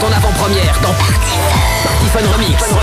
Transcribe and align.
sont 0.00 0.06
en 0.06 0.12
avant-première 0.12 0.80
dans 0.80 0.92
Party 1.84 2.06
Fun. 2.08 2.20
Remix. 2.32 2.74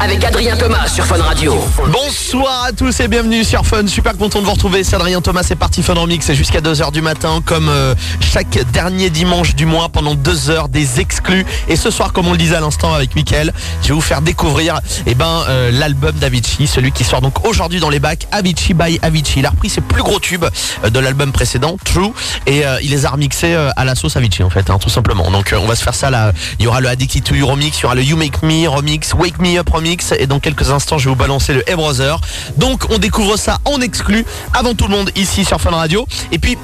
Avec 0.00 0.24
Adrien 0.24 0.56
Thomas 0.56 0.86
sur 0.88 1.04
Fun 1.04 1.22
Radio. 1.22 1.54
Bonsoir 1.92 2.64
à 2.64 2.72
tous 2.72 3.00
et 3.00 3.08
bienvenue 3.08 3.44
sur 3.44 3.66
Fun. 3.66 3.86
Super 3.86 4.16
content 4.16 4.40
de 4.40 4.46
vous 4.46 4.52
retrouver. 4.52 4.84
C'est 4.84 4.96
Adrien 4.96 5.20
Thomas, 5.20 5.42
c'est 5.42 5.56
parti 5.56 5.82
Fun 5.82 5.94
Remix. 5.94 6.24
C'est 6.24 6.34
jusqu'à 6.34 6.60
2h 6.60 6.90
du 6.92 7.02
matin, 7.02 7.42
comme 7.44 7.68
euh, 7.68 7.94
chaque 8.20 8.58
dernier 8.72 9.10
dimanche 9.10 9.54
du 9.54 9.66
mois, 9.66 9.88
2 10.12 10.50
heures, 10.50 10.68
des 10.68 11.00
exclus. 11.00 11.46
Et 11.68 11.76
ce 11.76 11.90
soir, 11.90 12.12
comme 12.12 12.28
on 12.28 12.32
le 12.32 12.38
disait 12.38 12.56
à 12.56 12.60
l'instant 12.60 12.92
avec 12.92 13.16
Mickaël, 13.16 13.52
je 13.82 13.88
vais 13.88 13.94
vous 13.94 14.02
faire 14.02 14.20
découvrir 14.20 14.80
eh 15.06 15.14
ben, 15.14 15.44
euh, 15.48 15.70
l'album 15.70 16.12
d'Avicii, 16.16 16.66
celui 16.66 16.92
qui 16.92 17.04
sort 17.04 17.22
donc 17.22 17.46
aujourd'hui 17.46 17.80
dans 17.80 17.88
les 17.88 18.00
bacs, 18.00 18.26
Avicii 18.32 18.74
by 18.74 18.98
Avicii. 19.00 19.40
Il 19.40 19.46
a 19.46 19.50
repris 19.50 19.70
ses 19.70 19.80
plus 19.80 20.02
gros 20.02 20.20
tubes 20.20 20.44
euh, 20.84 20.90
de 20.90 20.98
l'album 20.98 21.32
précédent, 21.32 21.78
True, 21.82 22.12
et 22.46 22.66
euh, 22.66 22.78
il 22.82 22.90
les 22.90 23.06
a 23.06 23.10
remixés 23.10 23.54
à 23.54 23.84
la 23.84 23.94
sauce 23.94 24.16
Avicii 24.16 24.42
en 24.42 24.50
fait, 24.50 24.68
hein, 24.68 24.78
tout 24.78 24.90
simplement. 24.90 25.30
Donc 25.30 25.54
on 25.58 25.66
va 25.66 25.76
se 25.76 25.82
faire 25.82 25.94
ça 25.94 26.10
là. 26.10 26.32
Il 26.58 26.64
y 26.64 26.68
aura 26.68 26.80
le 26.80 26.88
Addicted 26.88 27.24
to 27.24 27.34
You 27.34 27.46
remix, 27.46 27.78
il 27.78 27.82
y 27.82 27.84
aura 27.86 27.94
le 27.94 28.02
You 28.02 28.16
Make 28.16 28.42
Me 28.42 28.68
remix, 28.68 29.14
Wake 29.14 29.38
Me 29.38 29.58
Up 29.58 29.70
remix, 29.70 30.12
et 30.12 30.26
dans 30.26 30.40
quelques 30.40 30.70
instants 30.70 30.98
je 30.98 31.04
vais 31.04 31.10
vous 31.10 31.16
balancer 31.16 31.54
le 31.54 31.68
Hey 31.68 31.76
Brother. 31.76 32.20
Donc 32.56 32.84
on 32.90 32.98
découvre 32.98 33.36
ça 33.36 33.58
en 33.64 33.80
exclu 33.80 34.24
avant 34.52 34.74
tout 34.74 34.86
le 34.88 34.96
monde 34.96 35.10
ici 35.16 35.44
sur 35.44 35.60
Fun 35.60 35.70
Radio. 35.70 36.06
Et 36.32 36.38
puis 36.38 36.58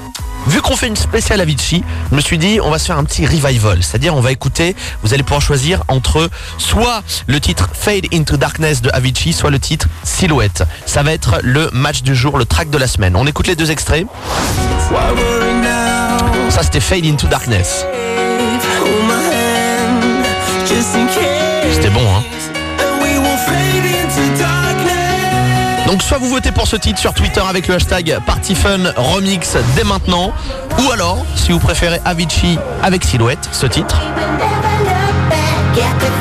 Vu 0.47 0.61
qu'on 0.61 0.75
fait 0.75 0.87
une 0.87 0.95
spéciale 0.95 1.39
Avicii, 1.39 1.83
je 2.09 2.15
me 2.15 2.21
suis 2.21 2.37
dit 2.37 2.59
on 2.61 2.71
va 2.71 2.79
se 2.79 2.85
faire 2.85 2.97
un 2.97 3.03
petit 3.03 3.25
revival, 3.25 3.83
c'est-à-dire 3.83 4.15
on 4.15 4.21
va 4.21 4.31
écouter, 4.31 4.75
vous 5.03 5.13
allez 5.13 5.23
pouvoir 5.23 5.41
choisir 5.41 5.83
entre 5.87 6.29
soit 6.57 7.03
le 7.27 7.39
titre 7.39 7.69
Fade 7.73 8.05
into 8.13 8.37
Darkness 8.37 8.81
de 8.81 8.89
Avicii, 8.91 9.33
soit 9.33 9.51
le 9.51 9.59
titre 9.59 9.87
Silhouette. 10.03 10.63
Ça 10.85 11.03
va 11.03 11.13
être 11.13 11.39
le 11.43 11.69
match 11.73 12.01
du 12.01 12.15
jour, 12.15 12.37
le 12.37 12.45
track 12.45 12.69
de 12.69 12.77
la 12.77 12.87
semaine. 12.87 13.15
On 13.15 13.27
écoute 13.27 13.47
les 13.47 13.55
deux 13.55 13.71
extraits. 13.71 14.07
Ça 16.49 16.63
c'était 16.63 16.79
Fade 16.79 17.05
into 17.05 17.27
Darkness. 17.27 17.85
C'était 21.71 21.89
bon 21.89 22.01
hein. 22.15 22.23
Donc 25.91 26.03
soit 26.03 26.19
vous 26.19 26.29
votez 26.29 26.53
pour 26.53 26.67
ce 26.67 26.77
titre 26.77 26.99
sur 26.99 27.13
Twitter 27.13 27.41
avec 27.41 27.67
le 27.67 27.75
hashtag 27.75 28.17
PartyFun 28.25 28.93
Remix 28.95 29.57
dès 29.75 29.83
maintenant, 29.83 30.31
ou 30.79 30.89
alors, 30.89 31.25
si 31.35 31.51
vous 31.51 31.59
préférez 31.59 31.99
Avicii 32.05 32.57
avec 32.81 33.03
Silhouette, 33.03 33.49
ce 33.51 33.65
titre, 33.65 34.01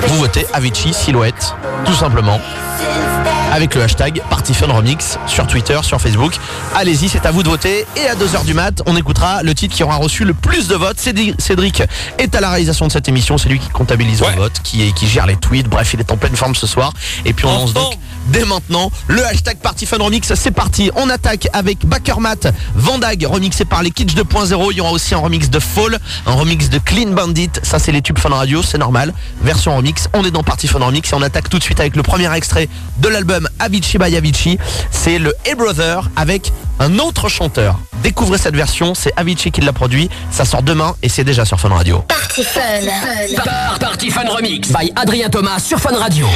vous 0.08 0.16
votez 0.16 0.44
Avicii 0.54 0.92
Silhouette, 0.92 1.54
tout 1.84 1.94
simplement, 1.94 2.40
avec 3.50 3.74
le 3.74 3.82
hashtag 3.82 4.22
PartyFun 4.30 4.72
Remix 4.72 5.18
sur 5.26 5.46
Twitter, 5.46 5.78
sur 5.82 6.00
Facebook. 6.00 6.34
Allez-y, 6.74 7.08
c'est 7.08 7.26
à 7.26 7.30
vous 7.30 7.42
de 7.42 7.48
voter. 7.48 7.84
Et 7.96 8.06
à 8.06 8.14
2h 8.14 8.44
du 8.44 8.54
mat, 8.54 8.82
on 8.86 8.96
écoutera 8.96 9.42
le 9.42 9.54
titre 9.54 9.74
qui 9.74 9.82
aura 9.82 9.96
reçu 9.96 10.24
le 10.24 10.34
plus 10.34 10.68
de 10.68 10.74
votes. 10.76 10.98
Cédric 10.98 11.82
est 12.18 12.34
à 12.34 12.40
la 12.40 12.50
réalisation 12.50 12.86
de 12.86 12.92
cette 12.92 13.08
émission, 13.08 13.38
c'est 13.38 13.48
lui 13.48 13.58
qui 13.58 13.68
comptabilise 13.68 14.22
Ouais. 14.22 14.30
les 14.30 14.36
votes, 14.36 14.60
qui, 14.62 14.92
gère 15.06 15.26
les 15.26 15.36
tweets, 15.36 15.68
bref, 15.68 15.92
il 15.94 16.00
est 16.00 16.10
en 16.12 16.16
pleine 16.16 16.36
forme 16.36 16.54
ce 16.54 16.66
soir. 16.66 16.92
Et 17.24 17.32
puis 17.32 17.46
on 17.46 17.52
lance 17.52 17.72
donc 17.72 17.94
dès 18.28 18.44
maintenant 18.44 18.90
le 19.08 19.24
hashtag 19.26 19.58
PartyFun 19.58 19.96
Remix. 19.98 20.32
C'est 20.34 20.50
parti, 20.50 20.90
on 20.94 21.08
attaque 21.10 21.48
avec 21.52 21.86
Backermat, 21.86 22.36
Vandag, 22.74 23.24
remixé 23.24 23.64
par 23.64 23.82
les 23.82 23.90
Kids 23.90 24.14
2.0. 24.14 24.68
Il 24.72 24.76
y 24.76 24.80
aura 24.80 24.92
aussi 24.92 25.14
un 25.14 25.18
remix 25.18 25.50
de 25.50 25.58
Fall, 25.58 25.98
un 26.26 26.32
remix 26.32 26.68
de 26.68 26.78
Clean 26.78 27.10
Bandit. 27.10 27.50
Ça, 27.62 27.78
c'est 27.78 27.92
les 27.92 28.02
tubes 28.02 28.18
Fun 28.18 28.30
Radio, 28.30 28.62
c'est 28.62 28.78
normal. 28.78 29.12
Version 29.42 29.76
remix, 29.76 30.08
on 30.12 30.24
est 30.24 30.30
dans 30.30 30.42
Party 30.42 30.68
Fun 30.68 30.78
Remix 30.84 31.10
et 31.10 31.14
on 31.14 31.22
attaque 31.22 31.48
tout 31.48 31.58
de 31.58 31.62
suite 31.62 31.80
avec 31.80 31.96
le 31.96 32.02
premier 32.02 32.32
extrait 32.34 32.68
de 32.98 33.08
l'album 33.08 33.39
Avicii 33.58 33.98
by 33.98 34.16
Avicii. 34.16 34.58
C'est 34.90 35.18
le 35.18 35.34
Hey 35.44 35.54
Brother 35.54 36.08
avec 36.16 36.52
un 36.78 36.98
autre 36.98 37.28
chanteur. 37.28 37.78
Découvrez 38.02 38.38
cette 38.38 38.56
version, 38.56 38.94
c'est 38.94 39.12
Avicii 39.16 39.50
qui 39.50 39.60
l'a 39.60 39.72
produit. 39.72 40.08
Ça 40.30 40.44
sort 40.44 40.62
demain 40.62 40.94
et 41.02 41.08
c'est 41.08 41.24
déjà 41.24 41.44
sur 41.44 41.60
Fun 41.60 41.68
Radio. 41.68 42.02
Party 42.08 42.42
Fun. 42.42 43.42
Par 43.44 43.78
Party 43.78 44.10
Fun 44.10 44.28
Remix 44.28 44.68
by 44.68 44.92
Adrien 44.96 45.28
Thomas 45.28 45.58
sur 45.58 45.78
Fun 45.78 45.96
Radio. 45.96 46.26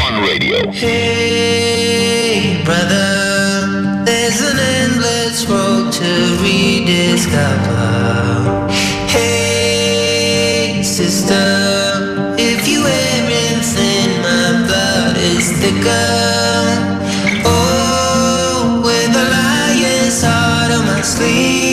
Hey, 0.72 2.62
brother, 2.64 4.04
there's 4.04 4.41
an 4.43 4.59
endless 4.59 5.47
road 5.48 5.91
to 5.93 6.37
rediscover. 6.43 8.69
Hey, 9.09 10.82
sister, 10.82 12.34
if 12.37 12.69
you 12.69 12.84
ain't 12.87 13.64
thin, 13.64 14.20
my 14.20 14.66
blood 14.66 15.16
is 15.16 15.50
thicker. 15.53 16.53
sleep. 21.16 21.63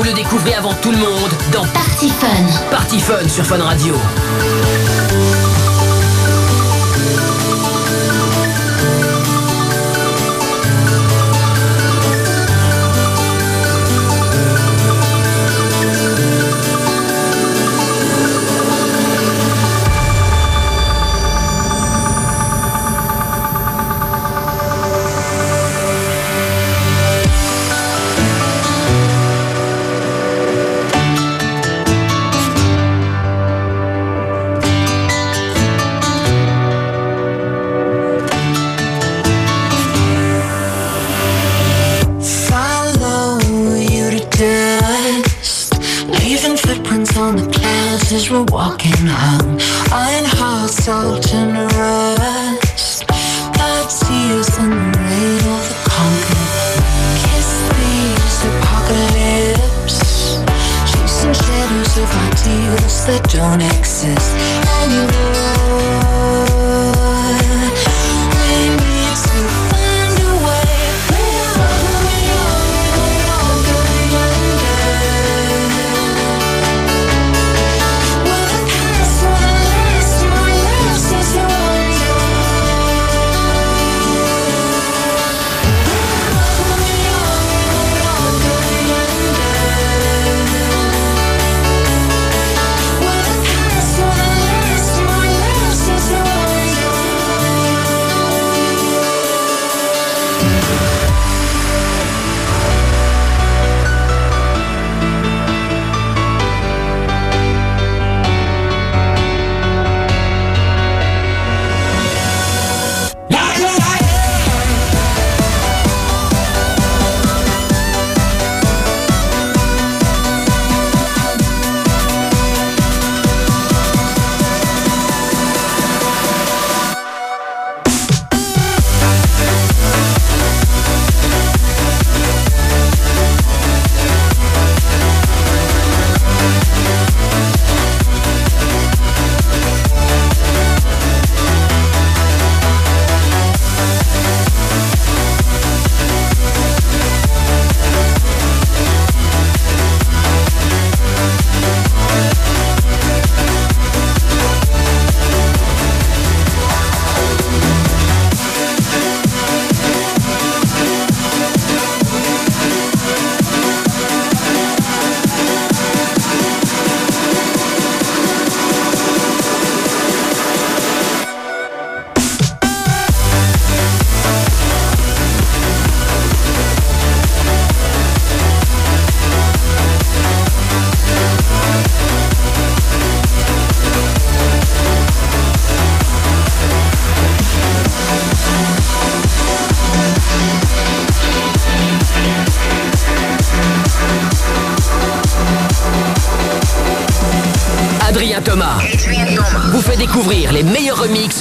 Vous 0.00 0.06
le 0.06 0.14
découvrez 0.14 0.54
avant 0.54 0.72
tout 0.80 0.90
le 0.90 0.96
monde 0.96 1.30
dans 1.52 1.66
Party 1.74 2.08
Fun. 2.08 2.98
Fun 2.98 3.28
sur 3.28 3.44
Fun 3.44 3.58
Radio. 3.58 3.94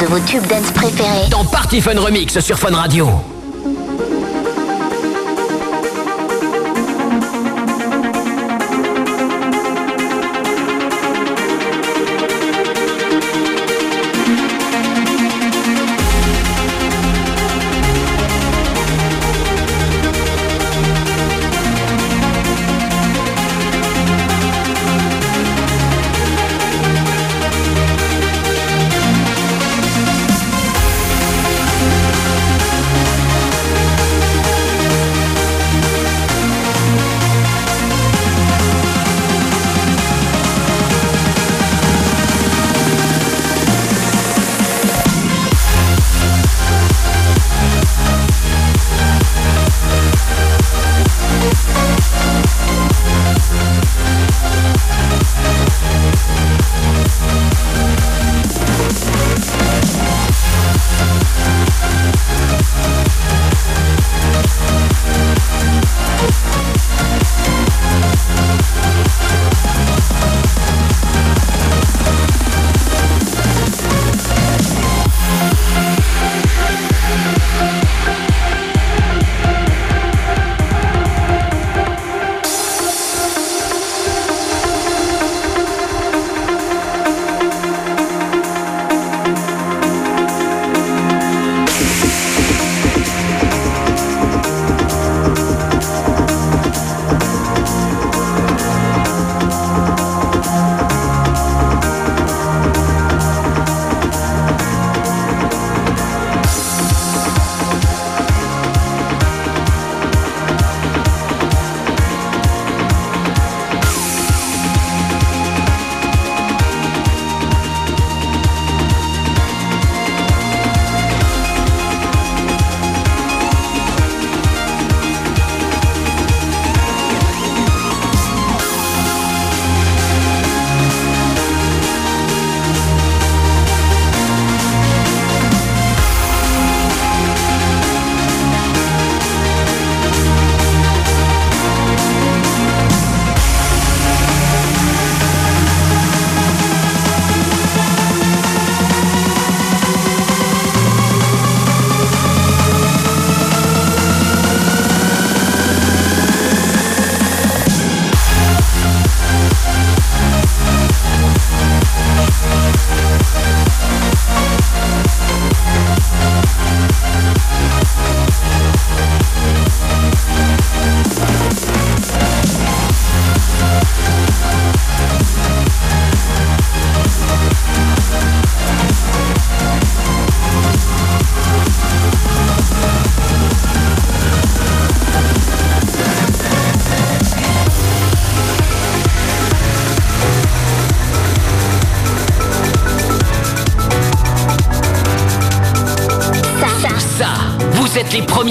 de 0.01 0.06
vos 0.06 0.20
tubes 0.20 0.46
dance 0.48 0.72
préférés 0.72 1.29
dans 1.29 1.44
Party 1.44 1.82
Fun 1.82 2.00
Remix 2.00 2.39
sur 2.39 2.58
Fun 2.58 2.74
Radio. 2.75 3.10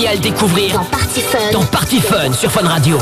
à 0.06 0.14
le 0.14 0.20
découvrir 0.20 0.74
dans 0.74 0.84
Party 0.84 1.22
dans 1.52 1.64
Party 1.64 2.00
Fun 2.00 2.32
sur 2.32 2.52
Fun 2.52 2.66
Radio. 2.66 2.98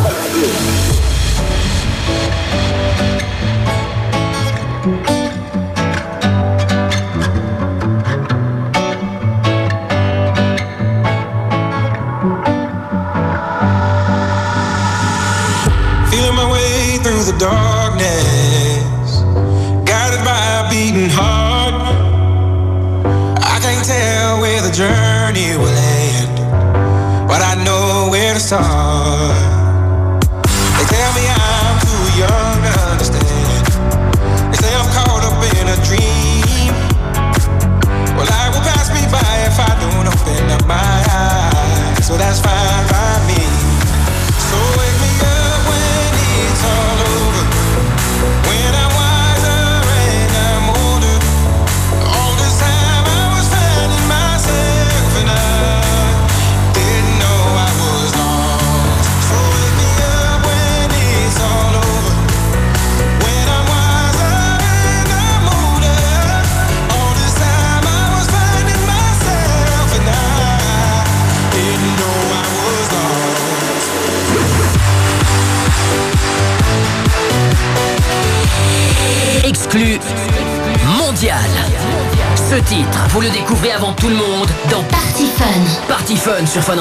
Vous 83.16 83.22
le 83.22 83.30
découvrez 83.30 83.72
avant 83.72 83.94
tout 83.94 84.10
le 84.10 84.14
monde 84.14 84.46
dans 84.70 84.82
Party 84.82 85.26
Fun. 85.38 85.44
Party 85.88 86.18
sur 86.44 86.62
Fun 86.62 86.76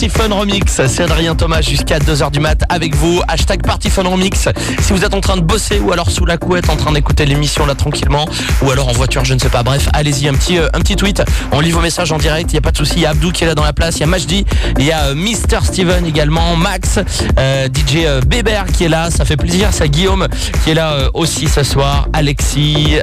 Party 0.00 0.18
Fun 0.18 0.34
Remix. 0.34 0.80
C'est 0.86 1.02
Adrien 1.02 1.34
Thomas 1.34 1.60
jusqu'à 1.60 1.98
2h 1.98 2.30
du 2.30 2.40
mat 2.40 2.64
avec 2.70 2.94
vous. 2.94 3.20
Hashtag 3.28 3.62
Party 3.62 3.90
Fun 3.90 4.04
Remix. 4.04 4.48
Si 4.80 4.94
vous 4.94 5.04
êtes 5.04 5.12
en 5.12 5.20
train 5.20 5.36
de 5.36 5.42
bosser 5.42 5.78
ou 5.78 5.92
alors 5.92 6.10
sous 6.10 6.24
la 6.24 6.38
couette 6.38 6.70
en 6.70 6.76
train 6.76 6.92
d'écouter 6.92 7.26
l'émission 7.26 7.66
là 7.66 7.74
tranquillement 7.74 8.24
ou 8.62 8.70
alors 8.70 8.88
en 8.88 8.92
voiture, 8.92 9.26
je 9.26 9.34
ne 9.34 9.38
sais 9.38 9.50
pas. 9.50 9.62
Bref, 9.62 9.90
allez-y, 9.92 10.26
un 10.26 10.32
petit, 10.32 10.56
euh, 10.56 10.68
un 10.72 10.78
petit 10.78 10.96
tweet. 10.96 11.22
On 11.52 11.60
lit 11.60 11.70
vos 11.70 11.82
messages 11.82 12.12
en 12.12 12.16
direct, 12.16 12.50
il 12.50 12.54
n'y 12.54 12.60
a 12.60 12.62
pas 12.62 12.70
de 12.70 12.78
souci. 12.78 12.94
Il 12.96 13.02
y 13.02 13.04
a 13.04 13.10
Abdou 13.10 13.30
qui 13.30 13.44
est 13.44 13.46
là 13.46 13.54
dans 13.54 13.62
la 13.62 13.74
place, 13.74 13.96
il 13.96 14.00
y 14.00 14.04
a 14.04 14.06
Majdi, 14.06 14.46
il 14.78 14.86
y 14.86 14.90
a 14.90 15.08
euh, 15.08 15.14
Mister 15.14 15.58
Steven 15.64 16.06
également, 16.06 16.56
Max, 16.56 16.98
euh, 17.38 17.68
DJ 17.68 18.24
Bébert 18.26 18.68
qui 18.72 18.84
est 18.84 18.88
là. 18.88 19.10
Ça 19.10 19.26
fait 19.26 19.36
plaisir. 19.36 19.68
C'est 19.70 19.90
Guillaume 19.90 20.28
qui 20.64 20.70
est 20.70 20.74
là 20.74 21.10
aussi 21.12 21.46
ce 21.46 21.62
soir. 21.62 22.08
Alexis, 22.14 22.96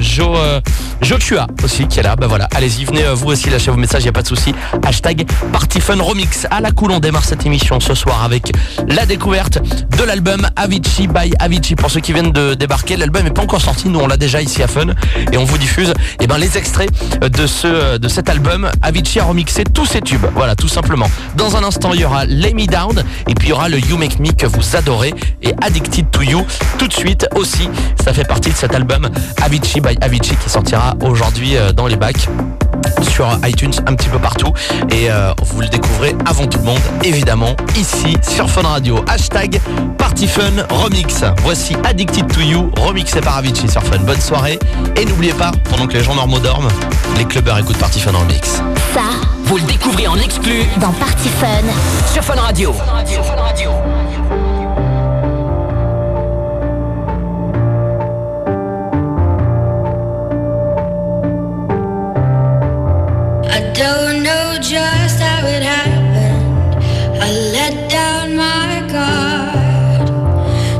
Jo, 0.00 0.34
Joshua 1.02 1.46
aussi 1.64 1.86
qui 1.88 1.98
est 2.00 2.02
là. 2.02 2.16
Bah 2.16 2.26
voilà, 2.28 2.48
allez-y, 2.54 2.84
venez 2.84 3.04
euh, 3.04 3.14
vous 3.14 3.28
aussi 3.28 3.50
lâcher 3.50 3.70
vos 3.70 3.76
messages, 3.76 4.02
il 4.02 4.06
n'y 4.06 4.10
a 4.10 4.12
pas 4.12 4.22
de 4.22 4.28
souci. 4.28 4.54
Hashtag 4.84 5.26
Party 5.52 5.80
Fun 5.80 6.00
Remix. 6.00 6.46
À 6.50 6.60
la 6.60 6.70
cool, 6.70 6.92
on 6.92 7.00
démarre 7.00 7.24
cette 7.24 7.44
émission 7.44 7.80
ce 7.80 7.94
soir 7.94 8.22
avec 8.22 8.52
la 8.88 9.04
découverte 9.04 9.58
de 9.58 10.02
l'album 10.04 10.48
Avicii 10.56 11.08
by 11.08 11.32
Avicii. 11.38 11.74
Pour 11.74 11.90
ceux 11.90 12.00
qui 12.00 12.12
viennent 12.12 12.32
de 12.32 12.54
débarquer, 12.54 12.96
l'album 12.96 13.24
n'est 13.24 13.30
pas 13.30 13.42
encore 13.42 13.60
sorti. 13.60 13.88
Nous, 13.88 13.98
on 13.98 14.06
l'a 14.06 14.16
déjà 14.16 14.40
ici 14.40 14.62
à 14.62 14.68
Fun 14.68 14.88
et 15.32 15.36
on 15.36 15.44
vous 15.44 15.58
diffuse 15.58 15.92
eh 16.20 16.26
ben, 16.26 16.38
les 16.38 16.56
extraits 16.56 16.90
de, 17.20 17.96
de 17.98 18.08
cet 18.08 18.28
album. 18.28 18.70
Avicii 18.80 19.20
a 19.20 19.24
remixé 19.24 19.64
tous 19.64 19.86
ses 19.86 20.00
tubes. 20.00 20.26
Voilà, 20.34 20.54
tout 20.54 20.68
simplement. 20.68 21.10
Dans 21.36 21.56
un 21.56 21.64
instant, 21.64 21.90
il 21.94 22.00
y 22.00 22.04
aura 22.04 22.26
Lay 22.26 22.54
Me 22.54 22.66
Down 22.66 23.02
et 23.28 23.34
puis 23.34 23.48
il 23.48 23.50
y 23.50 23.52
aura 23.52 23.68
le 23.68 23.78
You 23.80 23.96
Make 23.96 24.20
Me 24.20 24.32
que 24.32 24.46
vous 24.46 24.76
adorez 24.76 25.12
et 25.42 25.52
Addicted 25.62 26.10
to 26.10 26.22
You 26.22 26.46
tout 26.78 26.86
de 26.86 26.92
suite 26.92 27.26
aussi. 27.34 27.68
Ça 28.04 28.12
fait 28.12 28.26
partie 28.26 28.50
de 28.50 28.56
cet 28.56 28.74
album 28.74 29.08
Avicii 29.42 29.80
by 29.80 29.96
Avicii 30.00 30.36
qui 30.36 30.48
sortira 30.48 30.91
aujourd'hui 31.00 31.56
euh, 31.56 31.72
dans 31.72 31.86
les 31.86 31.96
bacs 31.96 32.28
sur 33.02 33.26
iTunes 33.46 33.72
un 33.86 33.94
petit 33.94 34.08
peu 34.08 34.18
partout. 34.18 34.52
Et 34.90 35.10
euh, 35.10 35.32
vous 35.44 35.60
le 35.60 35.68
découvrez 35.68 36.14
avant 36.26 36.46
tout 36.46 36.58
le 36.58 36.64
monde 36.64 36.80
évidemment 37.04 37.54
ici 37.76 38.16
sur 38.28 38.48
Fun 38.50 38.62
Radio. 38.62 39.04
Hashtag 39.08 39.60
Party 39.98 40.26
Fun 40.26 40.64
Remix. 40.70 41.24
Voici 41.42 41.76
Addicted 41.84 42.26
to 42.32 42.40
You 42.40 42.70
remixé 42.76 43.20
par 43.20 43.36
Avicii 43.38 43.68
sur 43.68 43.82
Fun. 43.82 43.98
Bonne 43.98 44.20
soirée. 44.20 44.58
Et 45.00 45.04
n'oubliez 45.04 45.34
pas 45.34 45.52
pendant 45.70 45.86
que 45.86 45.94
les 45.94 46.02
gens 46.04 46.14
normaux 46.14 46.38
dorment 46.38 46.68
les 47.18 47.24
clubbers 47.24 47.58
écoutent 47.58 47.78
Party 47.78 48.00
Fun 48.00 48.12
Remix. 48.12 48.62
Ça, 48.94 49.00
Vous 49.44 49.56
le 49.56 49.62
découvrez 49.64 50.06
en 50.06 50.16
exclu 50.16 50.64
dans 50.80 50.92
Party 50.92 51.28
Fun. 51.40 51.46
sur 52.12 52.22
Fun 52.24 52.40
Radio. 52.40 52.72
I 52.72 54.01
just 64.62 65.18
how 65.18 65.44
it 65.46 65.62
happened. 65.62 66.76
I 67.20 67.30
let 67.52 67.90
down 67.90 68.36
my 68.36 68.80
guard. 68.92 70.08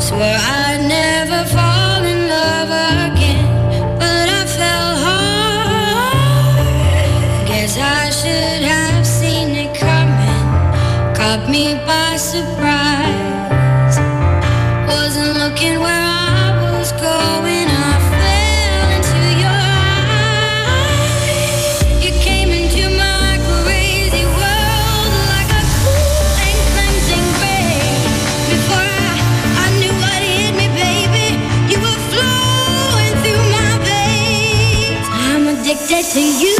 Swore 0.00 0.20
I'd 0.22 0.86
never 0.88 1.44
fall 1.48 2.04
in 2.04 2.28
love 2.28 2.70
again, 3.10 3.44
but 3.98 4.28
I 4.40 4.44
fell 4.46 4.96
hard. 5.06 6.66
Guess 7.48 7.76
I 7.76 8.10
should 8.10 8.62
have 8.62 9.04
seen 9.04 9.50
it 9.50 9.74
coming. 9.76 11.14
Caught 11.16 11.48
me 11.50 11.74
by 11.84 12.16
surprise. 12.16 12.81
To 36.12 36.20
you. 36.20 36.51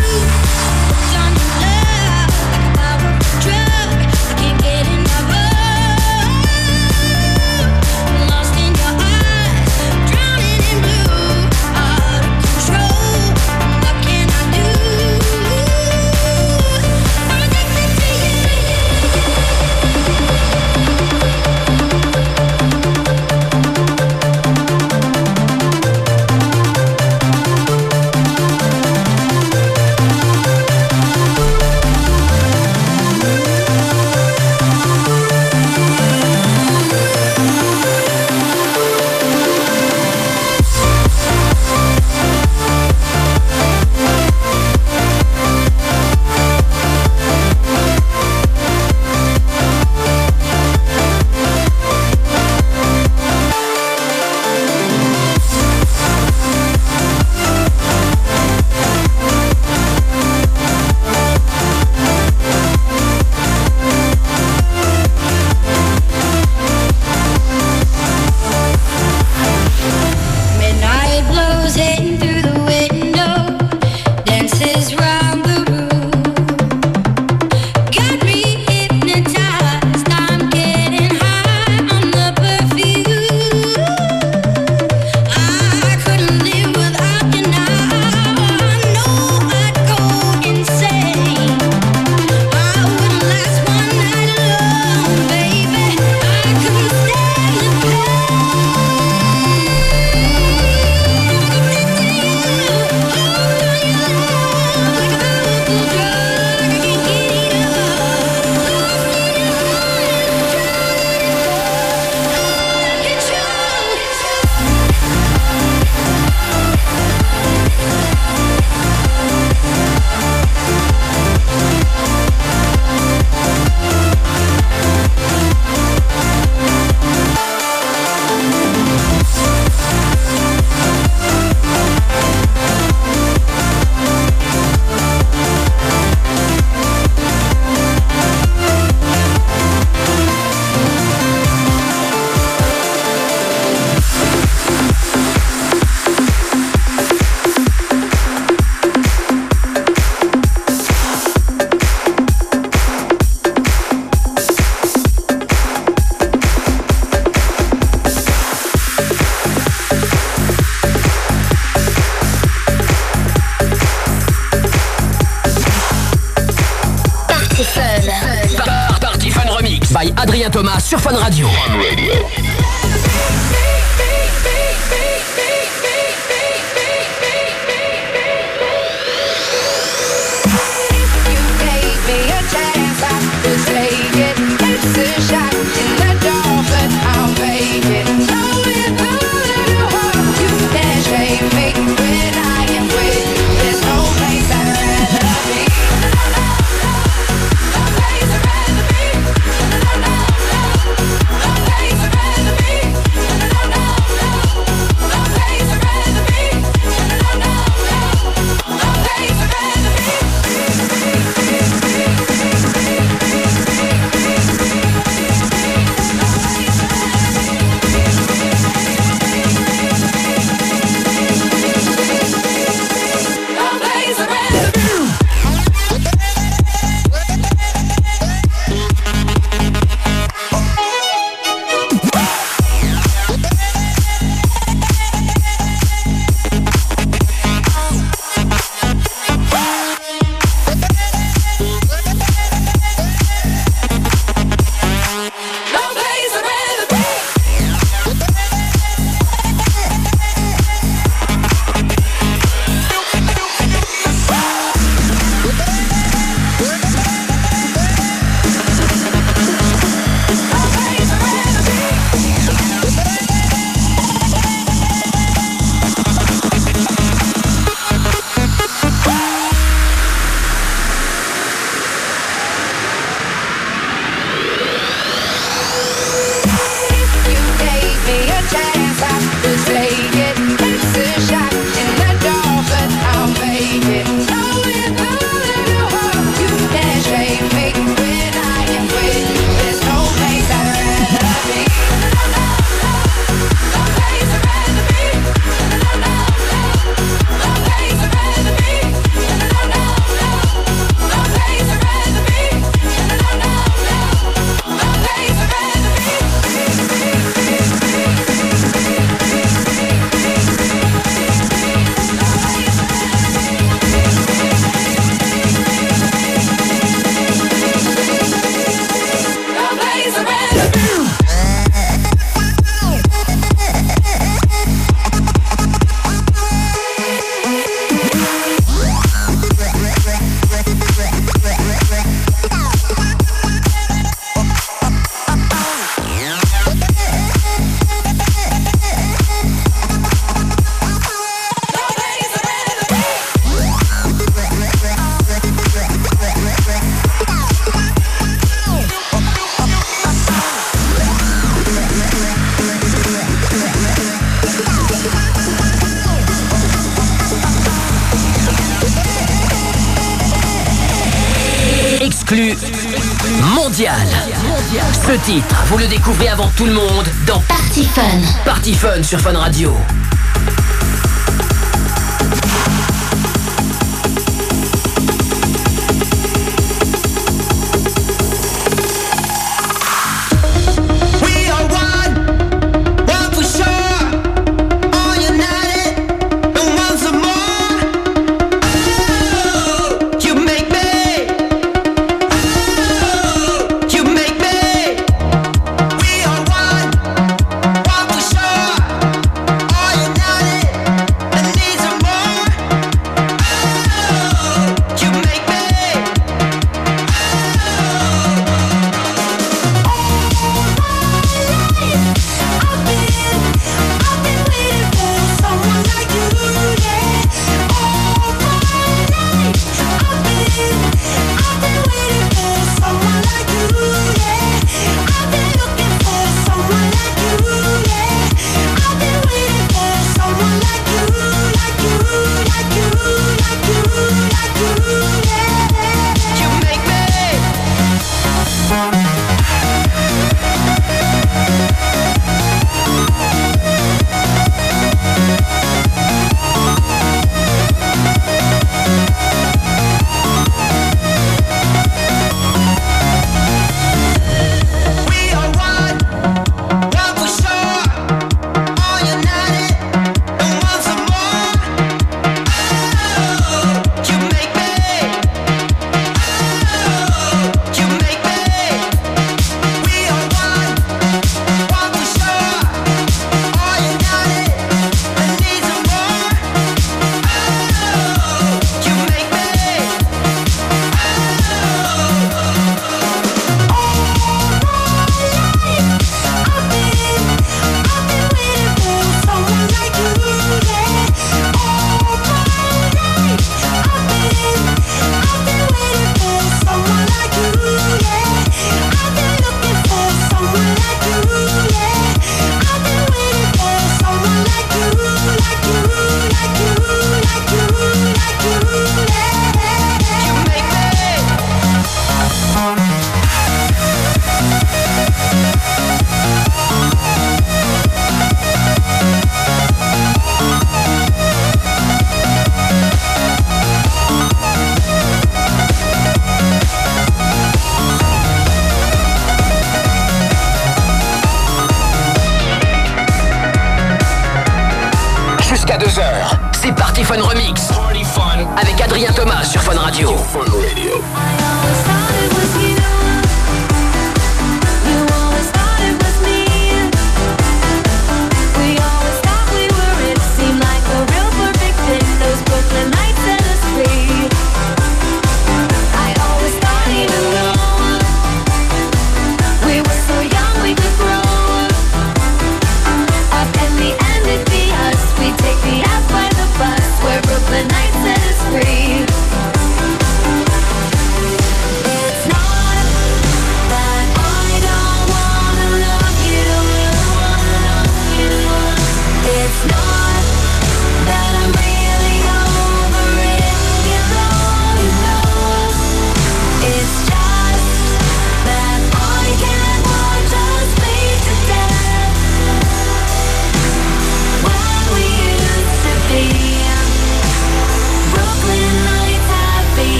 Party 368.63 368.75
Fun 368.75 369.03
sur 369.03 369.19
Fun 369.19 369.37
Radio. 369.37 370.02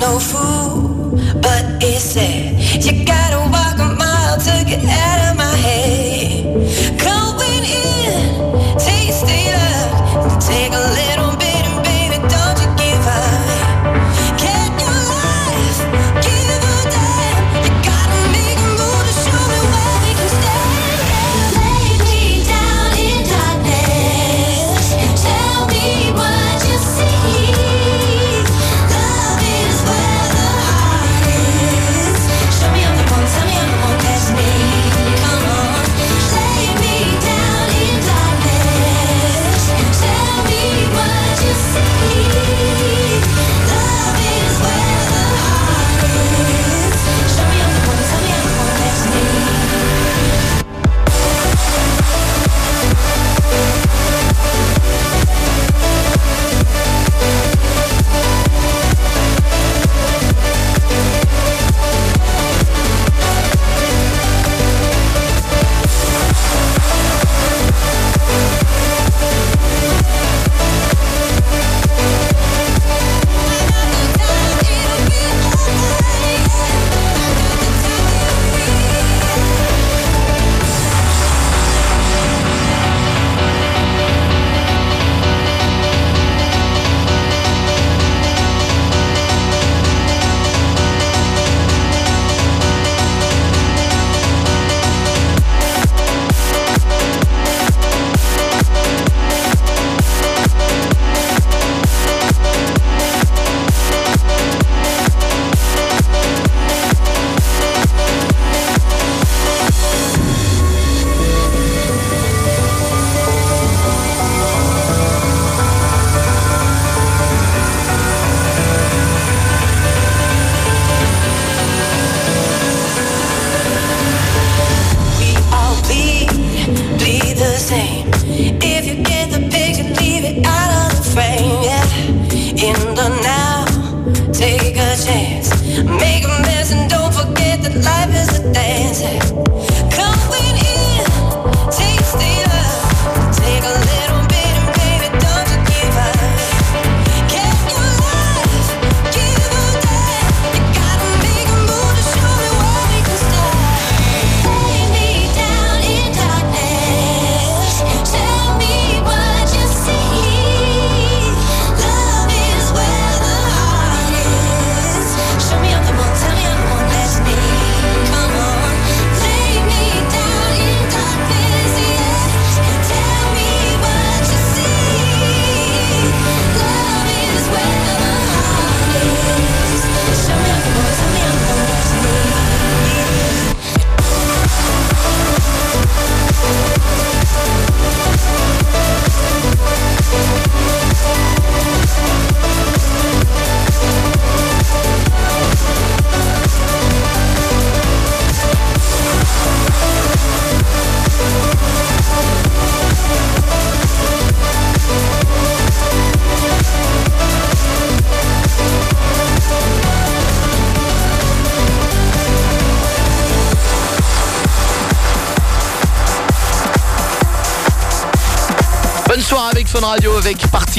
No 0.00 0.18
fool, 0.18 1.10
but 1.40 1.64
it's 1.82 2.02
sad. 2.02 2.84
You 2.84 3.04
gotta 3.04 3.38
walk 3.50 3.78
a 3.78 3.94
mile 3.96 4.38
to 4.38 4.64
get 4.68 4.84
out 4.84 5.15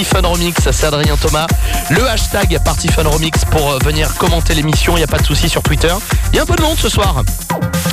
Fun 0.03 0.21
Remix, 0.21 0.57
c'est 0.71 0.85
Adrien 0.85 1.15
Thomas. 1.17 1.47
Le 1.89 2.07
hashtag 2.07 2.59
Party 2.63 2.87
Fun 2.87 3.03
Remix 3.03 3.45
pour 3.45 3.71
euh, 3.71 3.79
venir 3.83 4.13
commenter 4.15 4.53
l'émission, 4.53 4.93
il 4.95 4.99
n'y 4.99 5.03
a 5.03 5.07
pas 5.07 5.17
de 5.17 5.25
souci 5.25 5.49
sur 5.49 5.61
Twitter. 5.61 5.93
Il 6.31 6.35
y 6.35 6.39
a 6.39 6.43
un 6.43 6.45
peu 6.45 6.55
de 6.55 6.61
monde 6.61 6.77
ce 6.77 6.89
soir. 6.89 7.23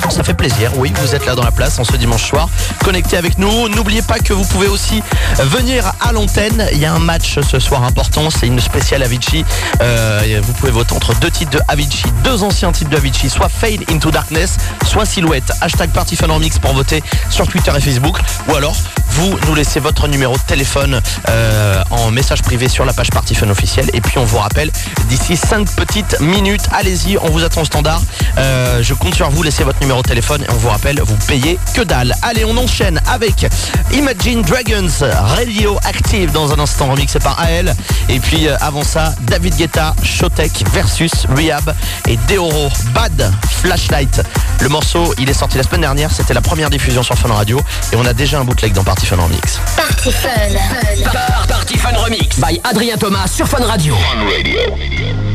Ça 0.09 0.23
fait 0.23 0.33
plaisir, 0.33 0.71
oui, 0.77 0.93
vous 1.01 1.15
êtes 1.15 1.25
là 1.25 1.35
dans 1.35 1.43
la 1.43 1.51
place 1.51 1.79
en 1.79 1.83
ce 1.83 1.95
dimanche 1.97 2.23
soir. 2.23 2.47
Connectez 2.83 3.17
avec 3.17 3.37
nous. 3.37 3.69
N'oubliez 3.69 4.01
pas 4.01 4.19
que 4.19 4.33
vous 4.33 4.45
pouvez 4.45 4.67
aussi 4.67 5.01
venir 5.39 5.91
à 5.99 6.11
l'antenne. 6.11 6.67
Il 6.71 6.77
y 6.79 6.85
a 6.85 6.93
un 6.93 6.99
match 6.99 7.39
ce 7.41 7.59
soir 7.59 7.83
important, 7.83 8.29
c'est 8.29 8.47
une 8.47 8.59
spéciale 8.59 9.03
Avicii. 9.03 9.43
Euh, 9.81 10.41
vous 10.43 10.53
pouvez 10.53 10.71
voter 10.71 10.93
entre 10.93 11.15
deux 11.15 11.31
titres 11.31 11.51
de 11.51 11.59
Avicii, 11.67 12.11
deux 12.23 12.43
anciens 12.43 12.71
titres 12.71 12.91
de 12.91 12.97
Avicii, 12.97 13.29
soit 13.29 13.49
Fade 13.49 13.83
into 13.91 14.11
Darkness, 14.11 14.57
soit 14.85 15.05
Silhouette. 15.05 15.51
Hashtag 15.61 15.89
Party 15.89 16.15
Fun 16.15 16.27
Remix 16.27 16.59
pour 16.59 16.73
voter 16.73 17.03
sur 17.29 17.47
Twitter 17.47 17.71
et 17.75 17.81
Facebook. 17.81 18.19
Ou 18.49 18.55
alors, 18.55 18.75
vous 19.15 19.37
nous 19.47 19.55
laissez 19.55 19.79
votre 19.79 20.09
numéro 20.09 20.35
de 20.35 20.41
téléphone 20.41 21.01
euh, 21.29 21.81
en 21.89 22.11
message 22.11 22.41
privé 22.41 22.67
sur 22.67 22.83
la 22.83 22.91
page 22.91 23.09
Party 23.11 23.33
Fun 23.33 23.49
officielle. 23.49 23.89
Et 23.93 24.01
puis 24.01 24.17
on 24.17 24.25
vous 24.25 24.39
rappelle 24.39 24.69
d'ici 25.07 25.37
5 25.37 25.69
petites 25.75 26.19
minutes. 26.19 26.63
Allez-y, 26.73 27.17
on 27.17 27.29
vous 27.29 27.43
attend 27.43 27.61
au 27.61 27.65
standard. 27.65 28.01
Euh, 28.37 28.83
je 28.83 28.93
compte 28.93 29.15
sur 29.15 29.29
vous, 29.29 29.41
laissez 29.41 29.63
votre 29.63 29.79
numéro 29.79 30.01
de 30.01 30.07
téléphone 30.07 30.43
et 30.43 30.51
on 30.51 30.55
vous 30.55 30.67
rappelle, 30.67 30.99
vous 31.01 31.15
payez 31.27 31.57
que 31.73 31.81
dalle. 31.81 32.13
Allez, 32.23 32.43
on 32.43 32.57
enchaîne 32.57 32.99
avec 33.07 33.45
Imagine 33.93 34.41
Dragons 34.41 34.89
Radio 35.01 35.77
Active 35.85 36.33
dans 36.33 36.51
un 36.51 36.59
instant 36.59 36.87
remixé 36.87 37.19
par 37.19 37.39
AL. 37.39 37.73
Et 38.09 38.19
puis 38.19 38.49
euh, 38.49 38.57
avant 38.59 38.83
ça, 38.83 39.13
David 39.21 39.55
Guetta, 39.55 39.95
Showtek 40.03 40.65
versus 40.73 41.25
Rehab 41.33 41.73
et 42.09 42.17
Deoro 42.27 42.69
Bad 42.93 43.31
Flashlight. 43.61 44.21
Le 44.59 44.67
morceau, 44.67 45.13
il 45.19 45.29
est 45.29 45.33
sorti 45.33 45.57
la 45.57 45.63
semaine 45.63 45.81
dernière, 45.81 46.11
c'était 46.11 46.33
la 46.33 46.41
première 46.41 46.69
diffusion 46.69 47.01
sur 47.01 47.17
Fun 47.17 47.33
Radio 47.33 47.61
et 47.93 47.95
on 47.95 48.05
a 48.05 48.13
déjà 48.13 48.39
un 48.39 48.43
bootleg 48.43 48.73
dans 48.73 48.83
Party 48.83 49.04
Fun 49.05 49.17
Remix. 49.17 49.59
Party 49.77 50.11
Fun. 50.11 51.11
Par 51.13 51.45
Party 51.47 51.77
Fun 51.77 51.95
Remix 51.95 52.39
by 52.39 52.59
Adrien 52.63 52.97
Thomas 52.97 53.27
sur 53.27 53.47
Fun 53.47 53.63
Radio. 53.63 53.93
I 53.93 55.34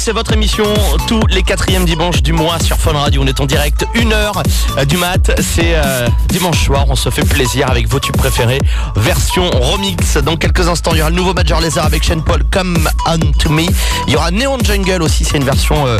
c'est 0.00 0.12
votre 0.12 0.32
émission 0.32 0.64
tous 1.06 1.20
les 1.28 1.42
quatrièmes 1.42 1.84
dimanches 1.84 2.22
du 2.22 2.32
mois 2.32 2.58
sur 2.58 2.78
Fun 2.78 2.92
Radio. 2.92 3.20
On 3.22 3.26
est 3.26 3.38
en 3.38 3.44
direct, 3.44 3.86
une 3.94 4.14
heure 4.14 4.42
euh, 4.78 4.86
du 4.86 4.96
mat. 4.96 5.30
C'est 5.42 5.74
euh, 5.74 6.08
dimanche 6.28 6.64
soir, 6.64 6.86
on 6.88 6.96
se 6.96 7.10
fait 7.10 7.24
plaisir 7.24 7.70
avec 7.70 7.86
vos 7.86 8.00
tubes 8.00 8.16
préférés. 8.16 8.60
Version 8.96 9.50
remix. 9.50 10.16
Dans 10.16 10.36
quelques 10.36 10.68
instants, 10.68 10.92
il 10.94 10.98
y 10.98 11.00
aura 11.02 11.10
le 11.10 11.16
nouveau 11.16 11.34
Major 11.34 11.60
Laser 11.60 11.84
avec 11.84 12.02
Shane 12.02 12.22
Paul, 12.24 12.42
Come 12.50 12.88
On 13.06 13.18
To 13.18 13.50
Me. 13.50 13.64
Il 14.06 14.14
y 14.14 14.16
aura 14.16 14.30
Neon 14.30 14.58
Jungle 14.62 15.02
aussi, 15.02 15.24
c'est 15.24 15.36
une 15.36 15.44
version 15.44 15.86
euh, 15.86 15.98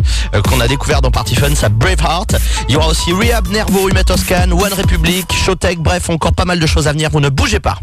qu'on 0.49 0.61
a 0.61 0.67
découvert 0.67 1.03
dans 1.03 1.11
Party 1.11 1.35
Fun, 1.35 1.55
ça 1.55 1.69
Braveheart. 1.69 2.37
Il 2.71 2.75
y 2.75 2.77
aura 2.79 2.89
aussi 2.89 3.13
Rehab, 3.13 3.49
Nervo, 3.49 3.91
Humatoscan, 3.91 4.51
One 4.51 4.73
Republic, 4.73 5.31
Showtech, 5.45 5.79
bref, 5.79 6.09
encore 6.09 6.33
pas 6.33 6.47
mal 6.47 6.59
de 6.59 6.67
choses 6.67 6.89
à 6.89 6.93
venir. 6.93 7.11
Vous 7.11 7.21
ne 7.21 7.29
bougez 7.29 7.61
pas. 7.61 7.77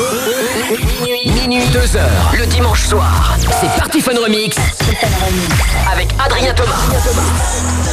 Minuit, 0.00 1.30
minuit, 1.32 1.66
2 1.72 1.96
heures, 1.96 2.32
le 2.38 2.46
dimanche 2.46 2.86
soir. 2.86 3.36
C'est 3.60 3.66
Party 3.78 4.00
Fun 4.00 4.12
Remix 4.12 4.56
avec 5.92 6.08
Adrien 6.24 6.54
Thomas. 6.54 6.78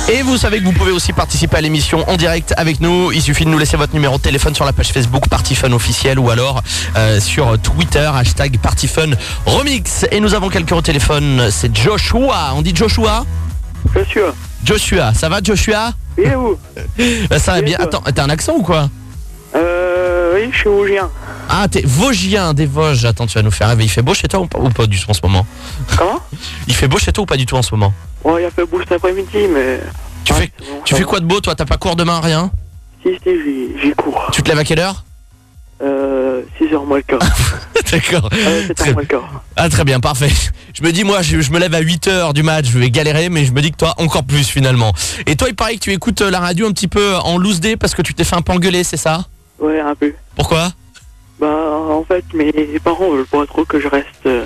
Et 0.09 0.21
vous 0.21 0.37
savez 0.37 0.59
que 0.59 0.63
vous 0.63 0.71
pouvez 0.71 0.91
aussi 0.91 1.11
participer 1.11 1.57
à 1.57 1.61
l'émission 1.61 2.09
en 2.09 2.15
direct 2.15 2.53
avec 2.55 2.79
nous. 2.79 3.11
Il 3.11 3.21
suffit 3.21 3.43
de 3.43 3.49
nous 3.49 3.57
laisser 3.57 3.75
votre 3.75 3.93
numéro 3.93 4.15
de 4.17 4.21
téléphone 4.21 4.55
sur 4.55 4.63
la 4.63 4.71
page 4.71 4.87
Facebook 4.93 5.27
Party 5.27 5.53
Fun 5.55 5.73
officiel 5.73 6.17
ou 6.17 6.29
alors 6.29 6.61
euh, 6.95 7.19
sur 7.19 7.59
Twitter 7.59 8.09
hashtag 8.15 8.57
Party 8.59 8.87
Fun 8.87 9.09
Remix. 9.45 10.05
Et 10.11 10.21
nous 10.21 10.33
avons 10.33 10.47
quelqu'un 10.47 10.77
au 10.77 10.81
téléphone, 10.81 11.49
c'est 11.51 11.75
Joshua. 11.75 12.53
On 12.55 12.61
dit 12.61 12.73
Joshua? 12.73 13.25
Joshua. 13.93 14.33
Joshua, 14.63 15.13
ça 15.13 15.27
va 15.27 15.39
Joshua? 15.43 15.91
Et 16.17 16.29
vous 16.29 16.57
Bah, 17.29 17.37
Ça 17.39 17.53
va 17.53 17.61
bien. 17.61 17.77
Attends, 17.81 18.01
t'as 18.15 18.23
un 18.23 18.29
accent 18.29 18.53
ou 18.53 18.61
quoi? 18.63 18.89
Euh, 19.55 20.33
oui, 20.35 20.49
je 20.53 20.57
suis 20.57 20.69
Vosgien. 20.69 21.09
Ah, 21.49 21.67
t'es 21.69 21.81
Vosgien, 21.85 22.53
des 22.53 22.65
Vosges. 22.65 23.05
Attends, 23.05 23.25
tu 23.27 23.35
vas 23.37 23.41
nous 23.43 23.51
faire 23.51 23.69
rêver. 23.69 23.83
Il 23.85 23.89
fait 23.89 24.01
beau 24.01 24.13
chez 24.13 24.27
toi 24.27 24.39
ou 24.41 24.47
pas, 24.47 24.59
ou 24.59 24.69
pas 24.69 24.85
du 24.85 24.99
tout 24.99 25.09
en 25.09 25.13
ce 25.13 25.21
moment 25.23 25.45
Comment 25.97 26.19
Il 26.67 26.75
fait 26.75 26.87
beau 26.87 26.97
chez 26.97 27.11
toi 27.11 27.23
ou 27.23 27.25
pas 27.25 27.37
du 27.37 27.45
tout 27.45 27.55
en 27.55 27.61
ce 27.61 27.73
moment 27.73 27.93
Bon, 28.23 28.37
il 28.37 28.45
a 28.45 28.51
fait 28.51 28.65
beau 28.65 28.79
cet 28.79 28.91
après-midi, 28.93 29.47
mais... 29.53 29.79
Tu 30.25 30.33
Ouais, 30.33 30.39
fais, 30.39 30.51
bon, 30.59 30.81
tu 30.83 31.05
quoi 31.05 31.19
de 31.21 31.25
beau 31.25 31.39
toi 31.39 31.55
T'as 31.55 31.65
pas 31.65 31.77
cours 31.77 31.95
demain, 31.95 32.19
rien 32.19 32.51
Si, 33.03 33.09
si, 33.23 33.29
j'y 33.81 33.91
cours. 33.93 34.29
Tu 34.33 34.43
te 34.43 34.49
lèves 34.49 34.57
à 34.59 34.63
quelle 34.65 34.79
heure 34.79 35.05
Euh, 35.81 36.41
6h 36.59 36.85
moins 36.85 36.97
le 36.97 37.03
quart. 37.03 37.19
D'accord. 37.91 38.29
Euh, 38.33 38.67
7h 38.67 38.91
moins 38.93 39.01
le 39.03 39.07
quart. 39.07 39.43
Ah 39.55 39.69
très 39.69 39.85
bien, 39.85 39.99
parfait. 40.01 40.31
Je 40.73 40.83
me 40.83 40.91
dis 40.91 41.03
moi 41.05 41.21
je, 41.21 41.39
je 41.39 41.51
me 41.51 41.59
lève 41.59 41.73
à 41.73 41.81
8h 41.81 42.33
du 42.33 42.43
match, 42.43 42.65
je 42.67 42.77
vais 42.77 42.89
galérer 42.91 43.29
mais 43.29 43.45
je 43.45 43.51
me 43.53 43.61
dis 43.61 43.71
que 43.71 43.77
toi 43.77 43.93
encore 43.97 44.23
plus 44.23 44.47
finalement. 44.49 44.91
Et 45.27 45.35
toi 45.37 45.47
il 45.47 45.55
paraît 45.55 45.75
que 45.75 45.79
tu 45.79 45.93
écoutes 45.93 46.21
euh, 46.21 46.29
la 46.29 46.39
radio 46.39 46.67
un 46.67 46.71
petit 46.71 46.87
peu 46.89 47.15
en 47.15 47.37
loose 47.37 47.59
day 47.61 47.77
parce 47.77 47.95
que 47.95 48.01
tu 48.01 48.13
t'es 48.13 48.23
fait 48.25 48.35
un 48.35 48.41
peu 48.41 48.51
engueuler, 48.51 48.83
c'est 48.83 48.97
ça? 48.97 49.25
Ouais, 49.59 49.79
un 49.79 49.95
peu. 49.95 50.13
Pourquoi? 50.35 50.71
Bah, 51.39 51.47
en 51.47 52.03
fait, 52.03 52.25
mes 52.33 52.51
parents 52.83 53.09
veulent 53.11 53.25
pas 53.25 53.45
trop 53.45 53.63
que 53.65 53.79
je 53.79 53.87
reste 53.87 54.25
euh, 54.25 54.45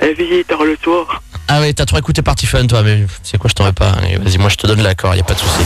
à 0.00 0.06
visiteur 0.12 0.64
le 0.64 0.76
soir. 0.82 1.22
Ah 1.48 1.60
ouais, 1.60 1.72
t'as 1.72 1.84
trop 1.84 1.98
écouté 1.98 2.22
Party 2.22 2.46
Fun 2.46 2.66
toi, 2.68 2.82
mais 2.84 3.04
c'est 3.24 3.36
quoi 3.36 3.48
je 3.50 3.54
t'aurais 3.54 3.72
pas. 3.72 3.90
Allez, 3.90 4.16
Vas-y, 4.16 4.38
moi 4.38 4.48
je 4.48 4.56
te 4.56 4.66
donne 4.68 4.82
l'accord, 4.82 5.14
y 5.16 5.20
a 5.20 5.24
pas 5.24 5.34
de 5.34 5.40
souci. 5.40 5.64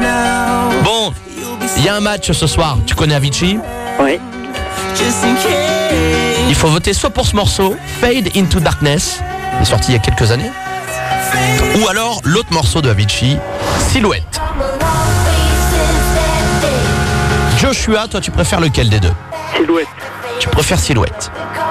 Now 0.00 1.12
Il 1.76 1.84
y 1.84 1.88
a 1.88 1.94
un 1.94 2.00
match 2.00 2.32
ce 2.32 2.46
soir, 2.48 2.78
tu 2.84 2.96
connais 2.96 3.14
Avicii? 3.14 3.58
Oui. 4.00 4.18
Il 6.48 6.54
faut 6.54 6.68
voter 6.68 6.92
soit 6.92 7.10
pour 7.10 7.26
ce 7.26 7.36
morceau, 7.36 7.76
Fade 8.00 8.36
into 8.36 8.58
Darkness, 8.58 9.20
qui 9.56 9.62
est 9.62 9.64
sorti 9.64 9.90
il 9.90 9.94
y 9.94 9.96
a 9.96 10.00
quelques 10.00 10.30
années, 10.30 10.50
ou 11.80 11.88
alors 11.88 12.20
l'autre 12.24 12.52
morceau 12.52 12.80
de 12.80 12.90
Avicii, 12.90 13.38
Silhouette. 13.78 14.40
Joshua, 17.58 18.08
toi 18.08 18.20
tu 18.20 18.30
préfères 18.30 18.60
lequel 18.60 18.88
des 18.88 19.00
deux? 19.00 19.12
Silhouette. 19.56 19.86
Tu 20.40 20.48
préfères 20.48 20.78
Silhouette. 20.78 21.30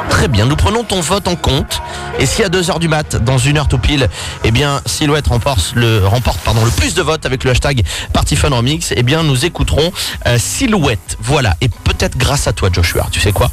Très 0.10 0.28
bien, 0.28 0.46
nous 0.46 0.56
prenons 0.56 0.84
ton 0.84 1.02
vote 1.02 1.28
en 1.28 1.36
compte. 1.36 1.82
Et 2.20 2.26
si 2.26 2.44
à 2.44 2.50
2h 2.50 2.80
du 2.80 2.88
mat, 2.88 3.16
dans 3.24 3.38
une 3.38 3.58
heure 3.58 3.68
tout 3.68 3.78
pile, 3.78 4.10
eh 4.44 4.52
bien 4.52 4.82
Silhouette 4.86 5.28
remporte 5.28 5.74
le, 5.76 6.06
remporte, 6.06 6.40
pardon, 6.42 6.64
le 6.64 6.72
plus 6.72 6.94
de 6.94 7.02
votes 7.02 7.26
avec 7.26 7.44
le 7.44 7.52
hashtag 7.52 7.84
Partyfun 8.14 8.50
Remix, 8.50 8.94
eh 8.96 9.04
bien 9.04 9.24
nous 9.24 9.46
écouterons 9.46 9.92
euh, 10.28 10.38
Silhouette. 10.40 11.18
Voilà, 11.22 11.56
et 11.62 11.70
peut-être 11.70 12.18
grâce 12.18 12.48
à 12.48 12.54
toi 12.54 12.70
Joshua, 12.72 13.08
tu 13.12 13.20
sais 13.20 13.32
quoi? 13.32 13.50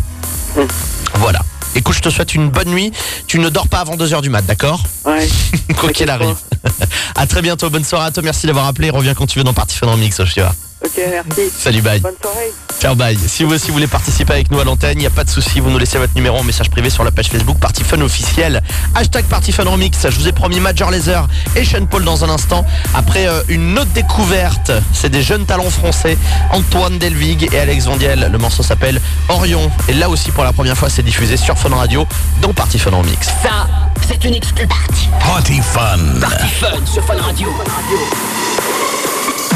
Voilà. 1.14 1.40
Écoute, 1.74 1.94
je 1.94 2.00
te 2.00 2.10
souhaite 2.10 2.34
une 2.34 2.50
bonne 2.50 2.68
nuit. 2.68 2.92
Tu 3.28 3.38
ne 3.38 3.48
dors 3.48 3.68
pas 3.68 3.78
avant 3.78 3.96
2h 3.96 4.22
du 4.22 4.30
mat, 4.30 4.44
d'accord? 4.44 4.82
Ouais. 5.04 5.28
Quoi 5.76 5.90
qu'il 5.90 6.10
arrive. 6.10 6.34
à 7.14 7.26
très 7.28 7.42
bientôt, 7.42 7.70
bonne 7.70 7.84
soirée 7.84 8.06
à 8.06 8.10
toi, 8.10 8.24
merci 8.24 8.48
d'avoir 8.48 8.66
appelé. 8.66 8.90
Reviens 8.90 9.14
quand 9.14 9.26
tu 9.26 9.38
veux 9.38 9.44
dans 9.44 9.52
Partyfun 9.52 9.86
Remix, 9.86 10.16
Joshua. 10.16 10.52
Ok, 10.82 10.92
merci. 10.96 11.50
Salut, 11.58 11.82
bye. 11.82 12.00
Bonne 12.00 12.14
soirée. 12.20 12.52
Ciao 12.80 12.94
bye. 12.94 13.18
Si 13.18 13.44
vous 13.44 13.52
aussi 13.52 13.70
voulez 13.70 13.86
participer 13.86 14.32
avec 14.32 14.50
nous 14.50 14.60
à 14.60 14.64
l'antenne, 14.64 14.96
il 14.96 15.00
n'y 15.00 15.06
a 15.06 15.10
pas 15.10 15.24
de 15.24 15.28
souci, 15.28 15.60
vous 15.60 15.68
nous 15.68 15.76
laissez 15.76 15.98
votre 15.98 16.14
numéro 16.14 16.38
en 16.38 16.42
message 16.42 16.70
privé 16.70 16.88
sur 16.88 17.04
la 17.04 17.10
page 17.10 17.28
Facebook 17.28 17.58
Party 17.58 17.84
Fun 17.84 18.00
officielle. 18.00 18.62
Hashtag 18.94 19.26
Party 19.26 19.52
Fun 19.52 19.64
Remix. 19.64 19.98
Je 20.08 20.18
vous 20.18 20.26
ai 20.26 20.32
promis 20.32 20.58
Major 20.58 20.90
Laser 20.90 21.28
et 21.54 21.64
Sean 21.64 21.84
Paul 21.84 22.04
dans 22.04 22.24
un 22.24 22.30
instant. 22.30 22.64
Après 22.94 23.28
euh, 23.28 23.42
une 23.48 23.78
autre 23.78 23.90
découverte, 23.90 24.72
c'est 24.94 25.10
des 25.10 25.22
jeunes 25.22 25.44
talents 25.44 25.68
français, 25.68 26.16
Antoine 26.50 26.98
Delvig 26.98 27.52
et 27.52 27.58
Alex 27.58 27.84
Vandiel. 27.84 28.30
Le 28.32 28.38
morceau 28.38 28.62
s'appelle 28.62 29.00
Orion. 29.28 29.70
Et 29.88 29.92
là 29.92 30.08
aussi 30.08 30.30
pour 30.30 30.44
la 30.44 30.54
première 30.54 30.78
fois, 30.78 30.88
c'est 30.88 31.02
diffusé 31.02 31.36
sur 31.36 31.58
Fun 31.58 31.74
Radio 31.74 32.06
dans 32.40 32.54
Party 32.54 32.78
Fun 32.78 32.92
Remix. 32.92 33.26
Ça, 33.42 33.68
c'est 34.08 34.24
une 34.24 34.34
exclu 34.34 34.66
party. 34.66 35.08
Party 35.20 35.60
Fun. 35.60 35.98
Party 36.18 36.48
Fun 36.58 36.86
sur 36.86 37.04
Fun 37.04 37.20
Radio. 37.20 37.48
Get 37.90 39.49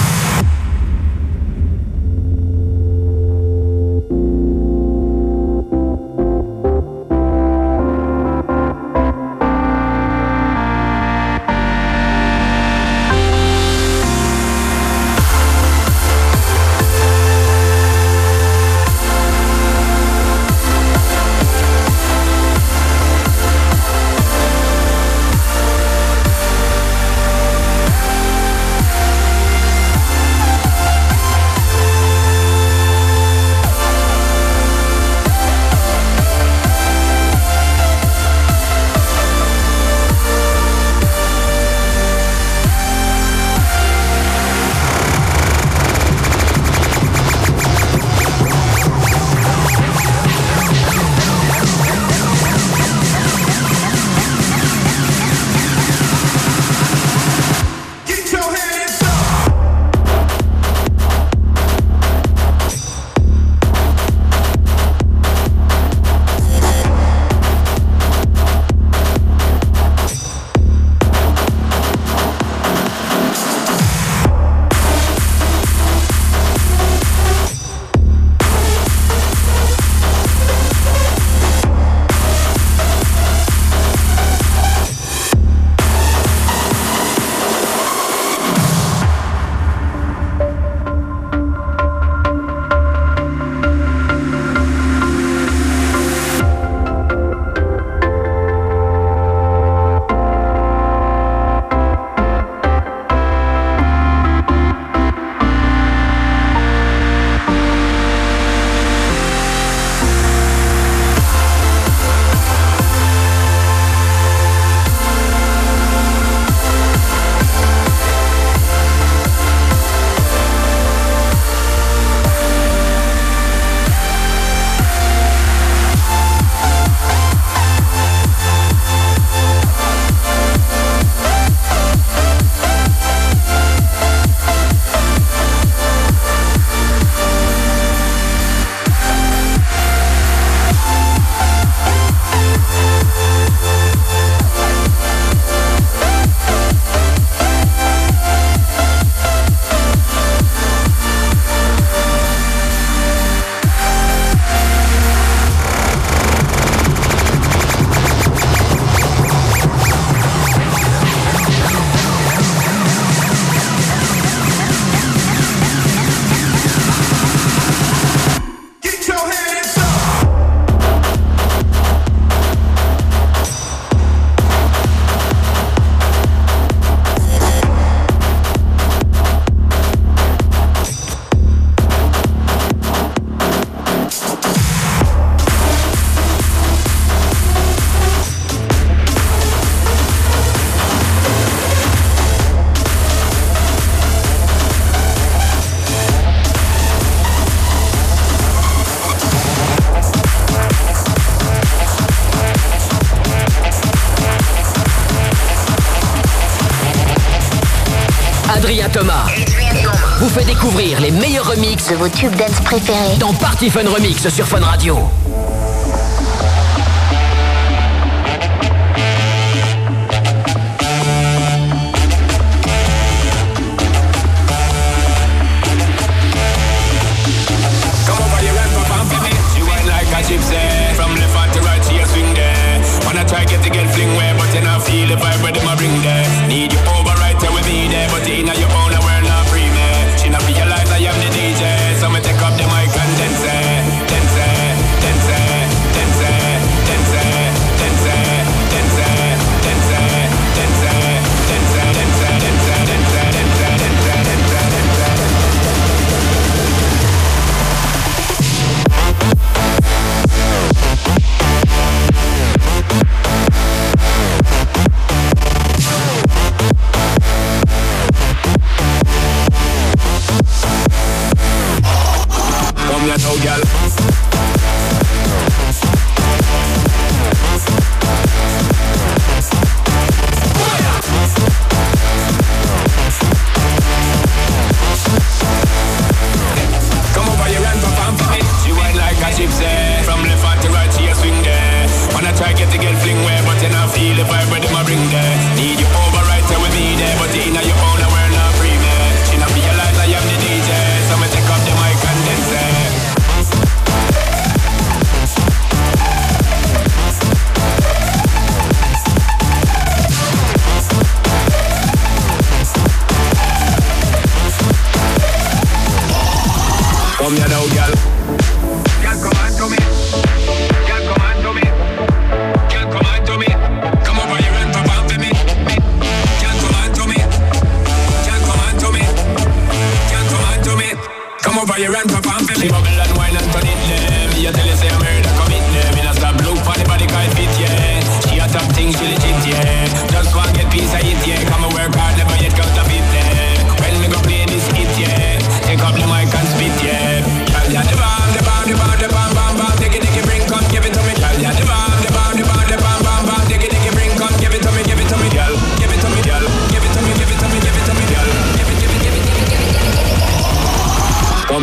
découvrir 210.74 211.00
les 211.00 211.10
meilleurs 211.12 211.48
remixes 211.48 211.88
De 211.88 211.94
vos 211.94 212.08
tubes 212.08 212.34
dance 212.34 212.60
préférés. 212.64 213.16
dans 213.18 213.32
Party 213.32 213.70
Fun 213.70 213.88
Remix 213.88 214.28
sur 214.28 214.46
Fun 214.46 214.60
Radio. 214.60 214.98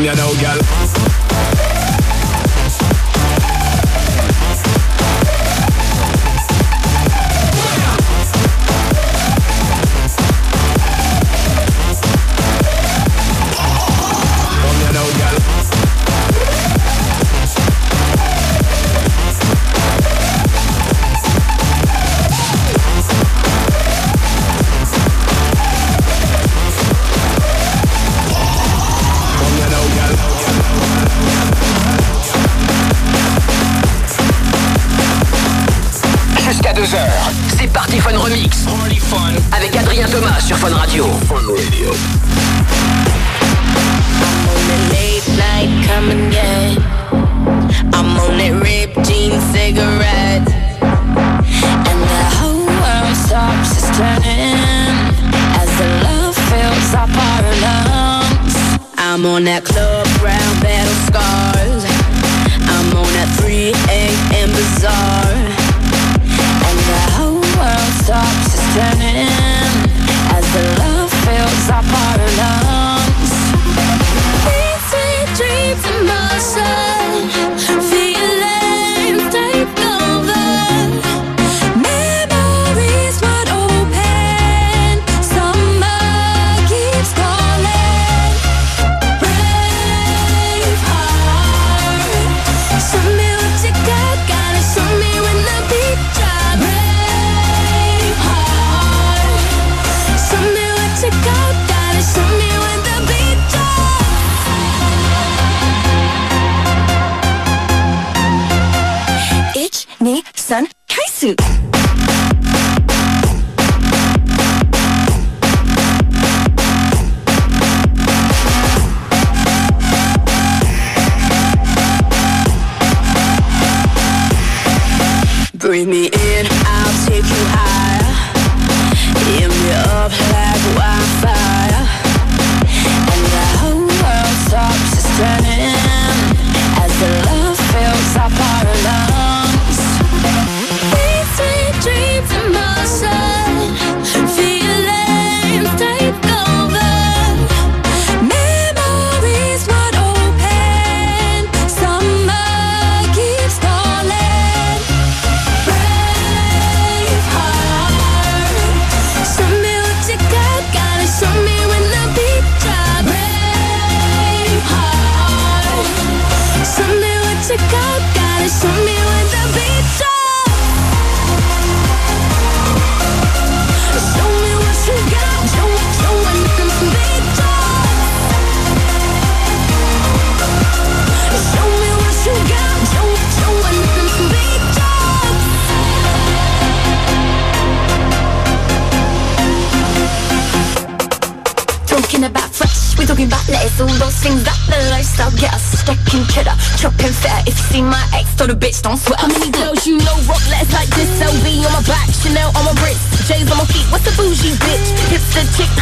I 0.10 0.16
know, 0.16 0.34
girl. 0.42 0.91
Fun 40.62 40.74
Radio. 40.74 41.31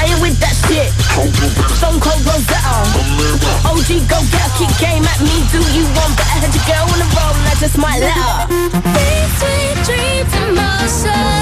ain't 0.06 0.22
with 0.22 0.38
that 0.40 0.56
shit. 0.68 0.92
Stone 1.76 2.00
Cold 2.00 2.24
Rosetta. 2.24 2.76
OG 3.66 3.90
go 4.08 4.20
get 4.32 4.50
kick 4.56 4.72
game 4.80 5.04
at 5.04 5.20
me. 5.22 5.44
Do 5.52 5.60
you 5.74 5.86
want 5.98 6.14
better? 6.16 6.40
Had 6.40 6.56
your 6.56 6.66
girl 6.68 6.86
on 6.88 7.00
the 7.00 7.10
roll 7.16 7.34
and 7.36 7.48
I 7.48 7.56
just 7.60 7.78
might 7.78 8.00
let 8.00 8.16
her. 8.16 8.38
These 8.96 9.32
sweet 9.40 9.78
dreams 9.86 10.32
and 10.36 10.56
motion. 10.56 11.39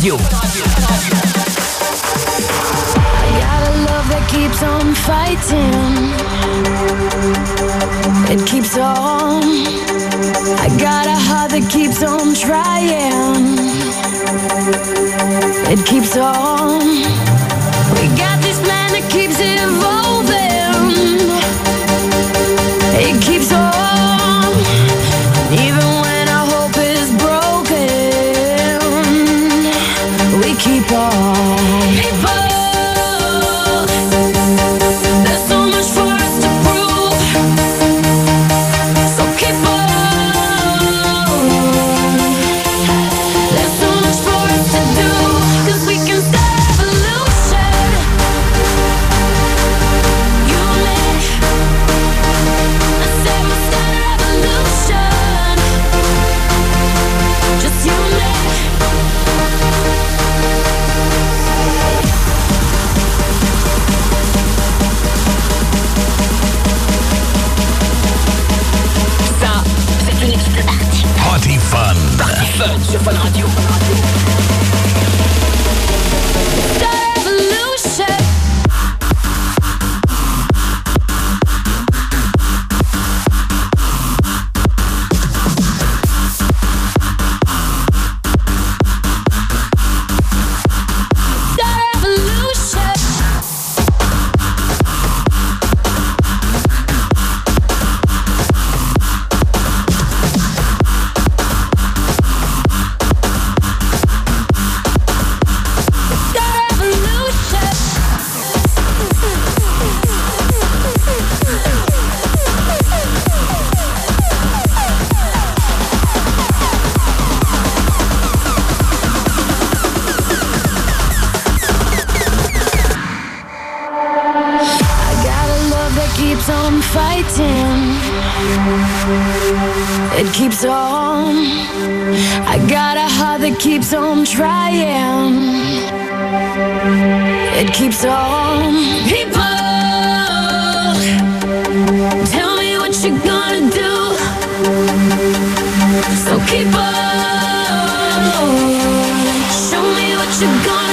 Sur 0.00 0.39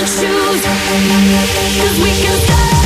shoes. 0.07 0.61
Cause 1.81 1.99
we 1.99 2.11
can 2.21 2.39
fly. 2.47 2.76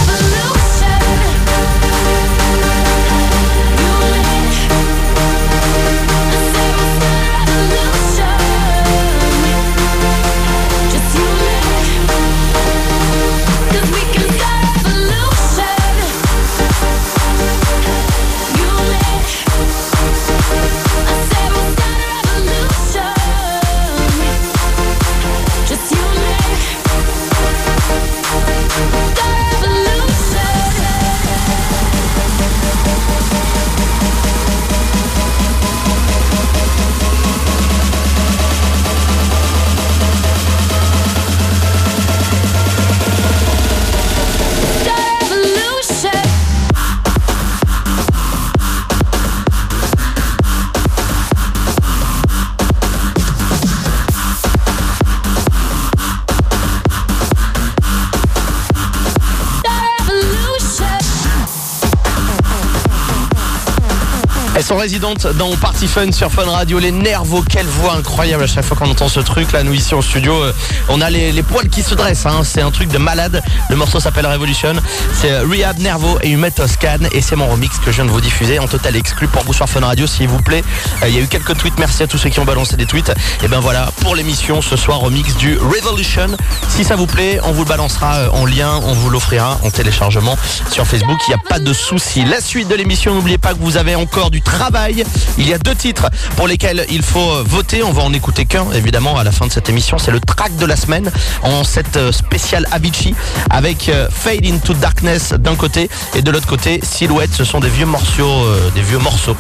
Sont 64.82 64.84
résidentes 64.84 65.28
dans 65.38 65.56
Party 65.58 65.88
Fun 65.88 66.12
sur 66.12 66.32
Fun 66.32 66.50
Radio. 66.50 66.80
Les 66.80 66.92
Nervos, 66.92 67.44
quelle 67.48 67.68
voix 67.68 67.94
incroyable 67.98 68.44
à 68.44 68.48
chaque 68.48 68.66
fois 68.66 68.76
qu'on 68.76 68.90
entend 68.90 69.10
ce 69.10 69.20
truc 69.20 69.52
là. 69.52 69.62
Nous 69.62 69.74
ici 69.74 69.94
en 69.94 70.02
studio, 70.02 70.34
euh, 70.34 70.54
on 70.90 71.02
a 71.02 71.10
les, 71.12 71.32
les 71.32 71.44
poils 71.44 71.70
qui 71.70 71.84
se 71.84 71.94
dressent. 71.94 72.26
hein. 72.26 72.42
C'est 72.44 72.62
un 72.62 72.72
truc 72.72 72.90
de 72.90 72.98
malade. 72.98 73.44
Le 73.70 73.76
morceau 73.76 74.00
s'appelle 74.00 74.26
Revolution. 74.26 74.74
C'est 75.14 75.32
euh, 75.32 75.44
Rehab, 75.48 75.78
Nervo 75.80 76.18
et 76.24 76.30
Humet 76.32 76.50
Toscan. 76.52 76.98
Et 77.12 77.22
c'est 77.22 77.36
mon 77.36 77.48
remix 77.48 77.78
que 77.78 77.92
je 77.92 77.98
viens 77.98 78.06
de 78.06 78.10
vous 78.10 78.22
diffuser 78.22 78.58
en 78.58 78.68
total 78.68 78.96
exclu 78.96 79.28
pour 79.28 79.44
vous 79.44 79.54
sur 79.54 79.68
Fun 79.70 79.82
Radio, 79.82 80.08
s'il 80.08 80.28
vous 80.28 80.42
plaît. 80.42 80.64
Euh, 81.04 81.10
Il 81.10 81.16
y 81.16 81.20
a 81.20 81.22
eu 81.22 81.28
quelques 81.28 81.56
tweets. 81.58 81.78
Merci 81.78 82.02
à 82.04 82.08
tous 82.08 82.18
ceux 82.18 82.30
qui 82.30 82.40
ont 82.40 82.46
balancé 82.46 82.76
des 82.76 82.86
tweets. 82.88 83.12
Et 83.44 83.48
ben 83.48 83.60
voilà, 83.60 83.91
pour 84.02 84.16
l'émission 84.16 84.62
ce 84.62 84.76
soir, 84.76 85.00
remix 85.00 85.36
du 85.38 85.58
Revolution. 85.58 86.28
Si 86.70 86.84
ça 86.84 86.96
vous 86.96 87.08
plaît, 87.08 87.40
on 87.44 87.52
vous 87.52 87.64
le 87.64 87.70
balancera 87.70 88.16
euh, 88.16 88.30
en 88.32 88.46
lien, 88.46 88.80
on 88.84 88.94
vous 88.94 89.10
l'offrira 89.10 89.60
en 89.64 89.70
téléchargement 89.70 90.38
sur 90.72 90.86
Facebook. 90.86 91.20
Il 91.28 91.32
n'y 91.32 91.36
a 91.36 91.50
pas 91.50 91.60
de 91.60 91.74
souci. 91.74 92.26
La 92.26 92.42
suite 92.42 92.68
de 92.68 92.76
l'émission, 92.76 93.14
n'oubliez 93.14 93.38
pas 93.38 93.54
que 93.54 93.60
vous 93.60 93.78
avez 93.78 93.96
encore 93.96 94.32
du 94.32 94.42
travail. 94.42 95.04
Il 95.38 95.48
y 95.48 95.54
a 95.54 95.58
deux 95.58 95.76
titres 95.76 96.10
pour 96.36 96.48
lesquels 96.48 96.86
il 96.90 97.02
faut 97.04 97.20
euh, 97.20 97.44
voter. 97.46 97.84
On 97.84 97.92
va 97.92 98.02
en 98.02 98.14
écouter 98.14 98.46
qu'un, 98.46 98.72
évidemment, 98.72 99.18
à 99.18 99.24
la 99.24 99.32
fin 99.32 99.48
de 99.48 99.52
cette 99.52 99.70
émission. 99.70 99.98
C'est 99.98 100.12
le 100.12 100.20
track 100.20 100.56
de 100.58 100.66
la 100.66 100.76
semaine 100.76 101.12
en 101.44 101.64
cette 101.64 101.98
euh, 101.98 102.12
spéciale 102.12 102.68
Avicii 102.72 103.16
avec 103.50 103.92
Fade 104.10 104.46
into 104.46 104.74
Darkness 104.74 105.34
d'un 105.34 105.56
côté 105.56 105.90
et 106.16 106.22
de 106.22 106.32
l'autre 106.32 106.48
côté 106.48 106.80
Silhouette. 106.84 107.32
Ce 107.34 107.44
sont 107.44 107.60
des 107.60 107.70
vieux 107.70 107.86
morceaux, 107.86 108.46
euh, 108.46 108.70
des 108.76 108.82
vieux 108.82 109.00
morceaux. 109.00 109.36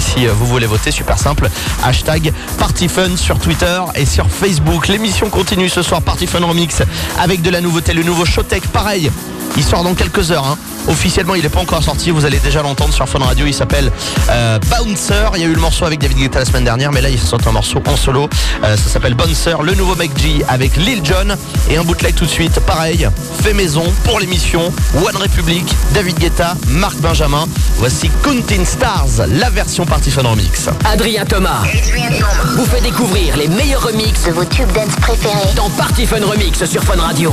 Si 0.00 0.26
vous 0.26 0.46
voulez 0.46 0.66
voter, 0.66 0.90
super 0.90 1.18
simple. 1.18 1.48
Hashtag 1.82 2.32
PartyFun 2.58 3.16
sur 3.16 3.38
Twitter 3.38 3.79
et 3.94 4.06
sur 4.06 4.28
Facebook. 4.28 4.88
L'émission 4.88 5.28
continue 5.30 5.68
ce 5.68 5.82
soir, 5.82 6.02
PartyFun 6.02 6.44
Remix 6.44 6.82
avec 7.18 7.42
de 7.42 7.50
la 7.50 7.60
nouveauté, 7.60 7.92
le 7.92 8.02
nouveau 8.02 8.24
Showtech. 8.24 8.66
Pareil, 8.68 9.10
il 9.56 9.64
sort 9.64 9.82
dans 9.82 9.94
quelques 9.94 10.30
heures. 10.30 10.46
hein. 10.46 10.56
Officiellement, 10.88 11.34
il 11.34 11.42
n'est 11.42 11.50
pas 11.50 11.60
encore 11.60 11.82
sorti. 11.82 12.10
Vous 12.10 12.24
allez 12.24 12.38
déjà 12.38 12.62
l'entendre 12.62 12.94
sur 12.94 13.06
Fun 13.06 13.18
Radio. 13.18 13.44
Il 13.46 13.52
s'appelle 13.52 13.92
euh, 14.30 14.58
Bouncer. 14.70 15.28
Il 15.34 15.42
y 15.42 15.44
a 15.44 15.46
eu 15.46 15.52
le 15.52 15.60
morceau 15.60 15.84
avec 15.84 16.00
David 16.00 16.16
Guetta 16.16 16.38
la 16.38 16.46
semaine 16.46 16.64
dernière, 16.64 16.90
mais 16.90 17.02
là, 17.02 17.10
il 17.10 17.18
sort 17.18 17.38
un 17.46 17.52
morceau 17.52 17.82
en 17.86 17.96
solo. 17.96 18.30
Euh, 18.64 18.76
ça 18.78 18.88
s'appelle 18.88 19.12
Bouncer. 19.14 19.56
Le 19.62 19.74
nouveau 19.74 19.94
Mec 19.94 20.10
G 20.18 20.42
avec 20.48 20.76
Lil 20.76 21.04
Jon 21.04 21.36
et 21.68 21.76
un 21.76 21.84
bootleg 21.84 22.14
tout 22.14 22.24
de 22.24 22.30
suite. 22.30 22.58
Pareil, 22.60 23.06
fait 23.42 23.52
maison 23.52 23.84
pour 24.04 24.20
l'émission. 24.20 24.72
One 24.96 25.16
Republic, 25.16 25.64
David 25.92 26.18
Guetta, 26.18 26.54
Marc 26.68 26.96
Benjamin. 26.96 27.46
Voici 27.76 28.10
Counting 28.24 28.64
Stars, 28.64 29.26
la 29.28 29.50
version 29.50 29.84
Party 29.84 30.10
Fun 30.10 30.22
Remix. 30.22 30.70
Adrien 30.90 31.26
Thomas 31.26 31.60
vous 32.56 32.64
fait 32.64 32.80
découvrir 32.80 33.36
les 33.36 33.48
meilleurs 33.48 33.69
remixes 33.74 34.24
de 34.24 34.32
vos 34.32 34.44
tubes 34.44 34.72
dance 34.72 34.94
préférés. 35.00 35.54
dans 35.54 35.70
Party 35.70 36.06
Fun 36.06 36.24
Remix 36.24 36.64
sur 36.64 36.82
Fun 36.82 37.00
Radio. 37.00 37.32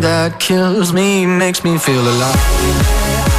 that 0.00 0.38
kills 0.38 0.92
me 0.92 1.26
makes 1.26 1.64
me 1.64 1.78
feel 1.78 2.00
alive. 2.00 3.37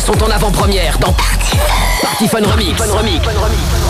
Sont 0.00 0.22
en 0.22 0.30
avant-première 0.30 0.98
dans 0.98 1.12
Party 1.12 1.56
Fun. 1.56 2.02
Party 2.02 2.28
Fun 2.28 2.38
Remix. 2.42 2.82
Fun 2.82 2.98
Remix. 2.98 3.83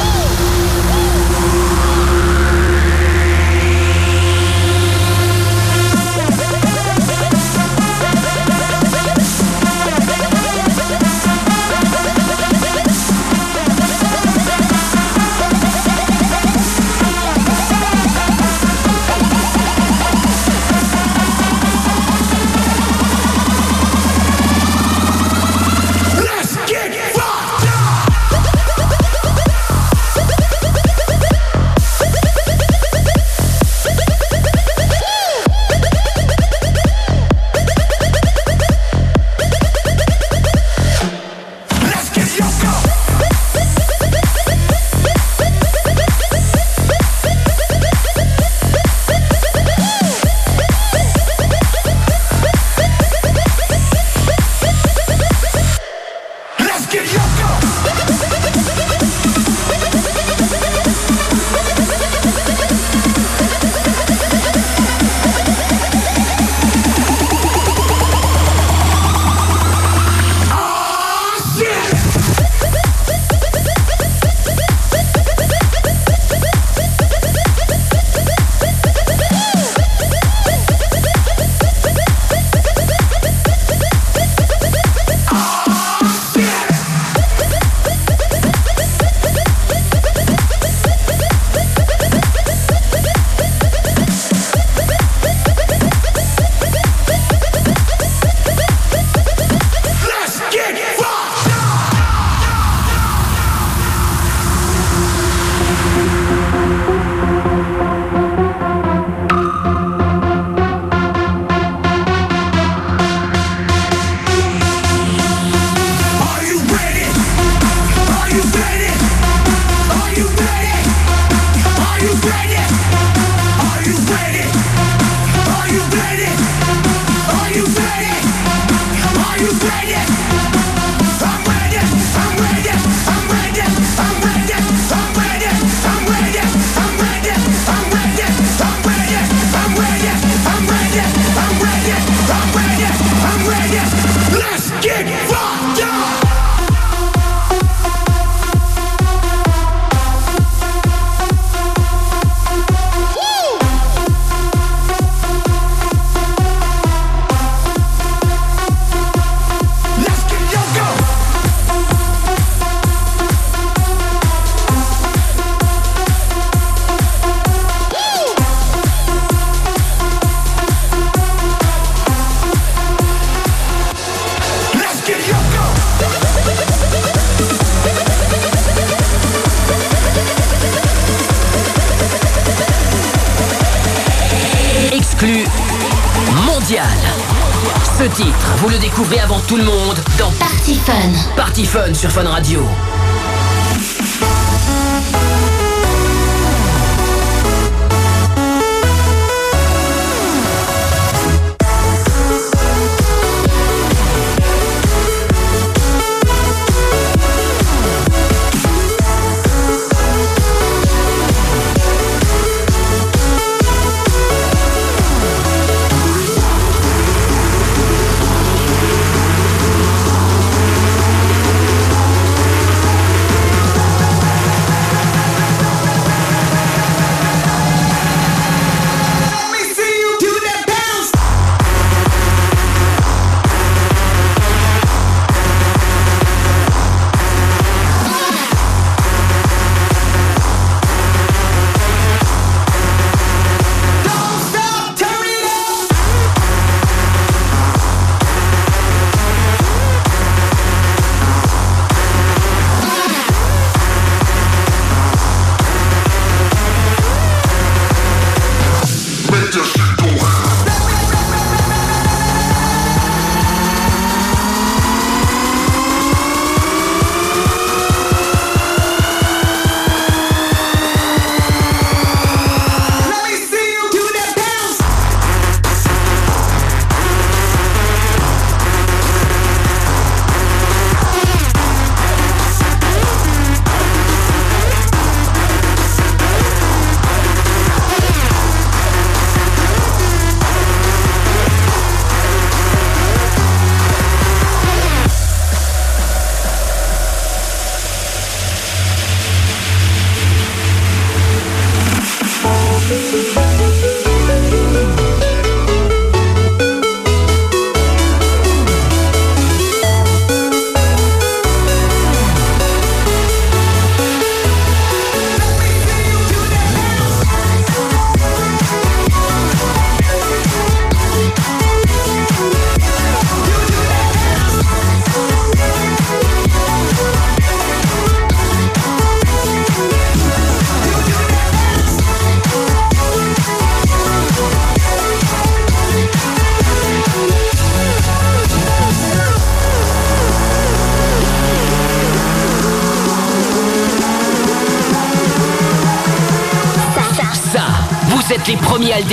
Tout 189.55 189.61
le 189.61 189.67
monde 189.67 189.97
dans 190.19 190.33
Party 190.33 190.75
Fun. 190.75 191.13
Party 191.37 191.65
Fun 191.65 191.95
sur 191.95 192.11
Fun 192.11 192.25
Radio. 192.25 192.67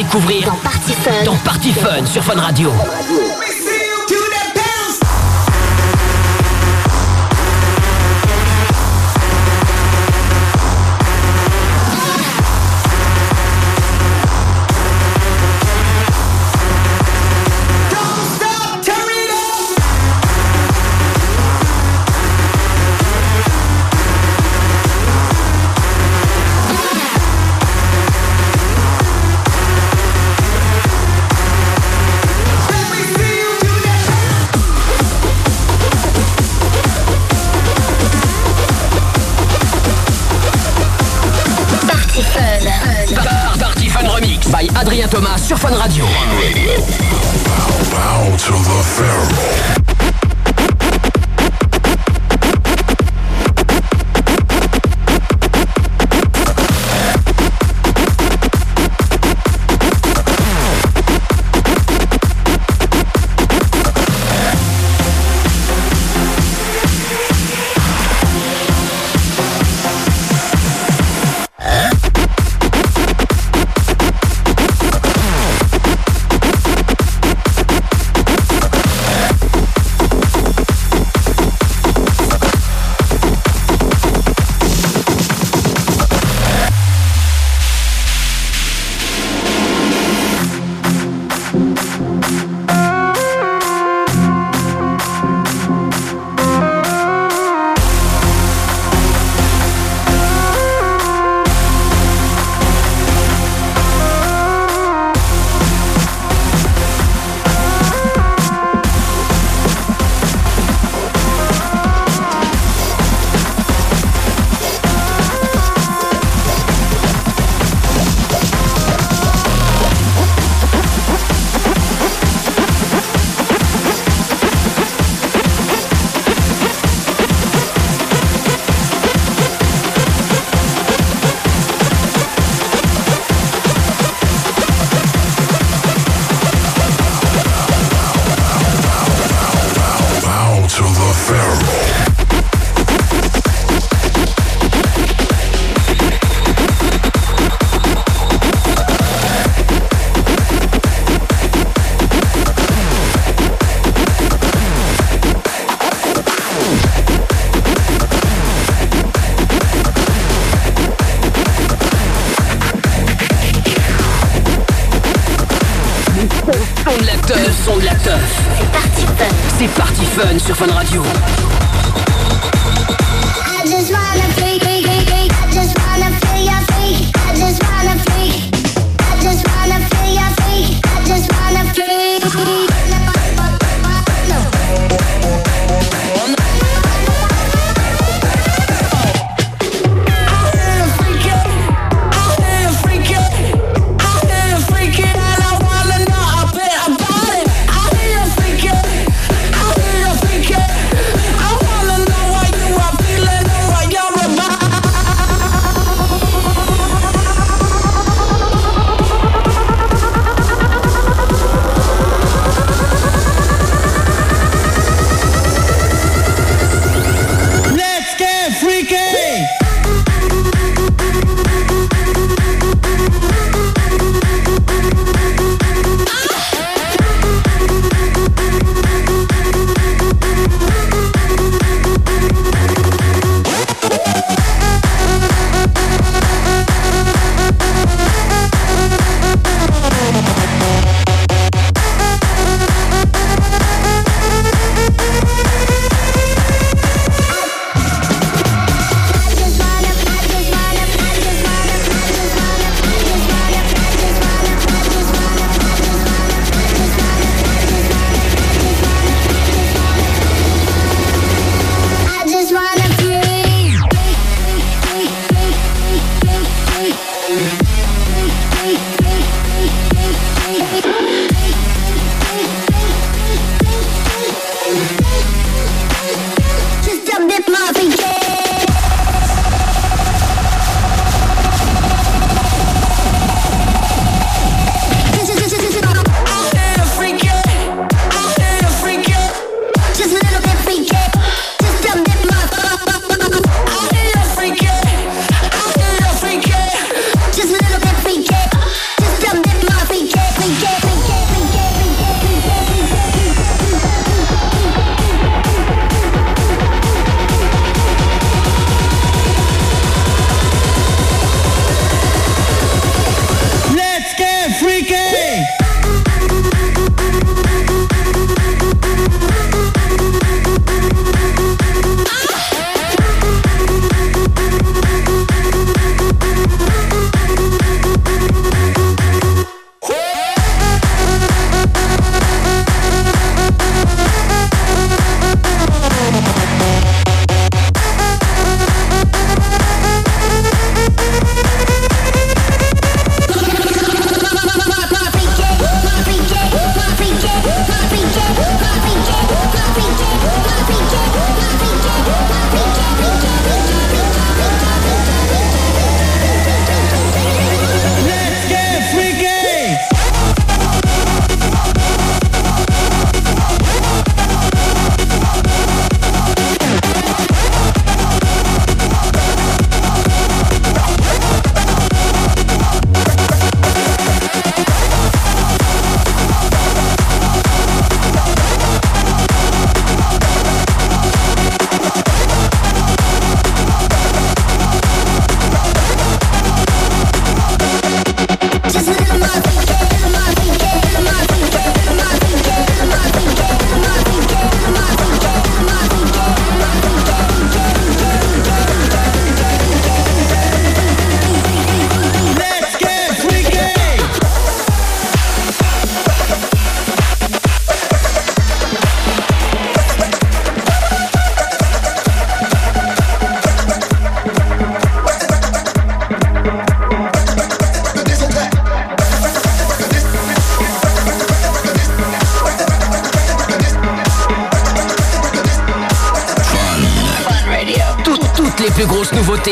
Découvrir 0.04 0.48
Dans 0.48 0.56
Party 0.56 0.94
Fun. 0.94 1.24
dans 1.26 1.36
Party 1.36 1.72
Fun 1.74 2.06
sur 2.08 2.24
Fun 2.24 2.40
Radio. 2.40 2.72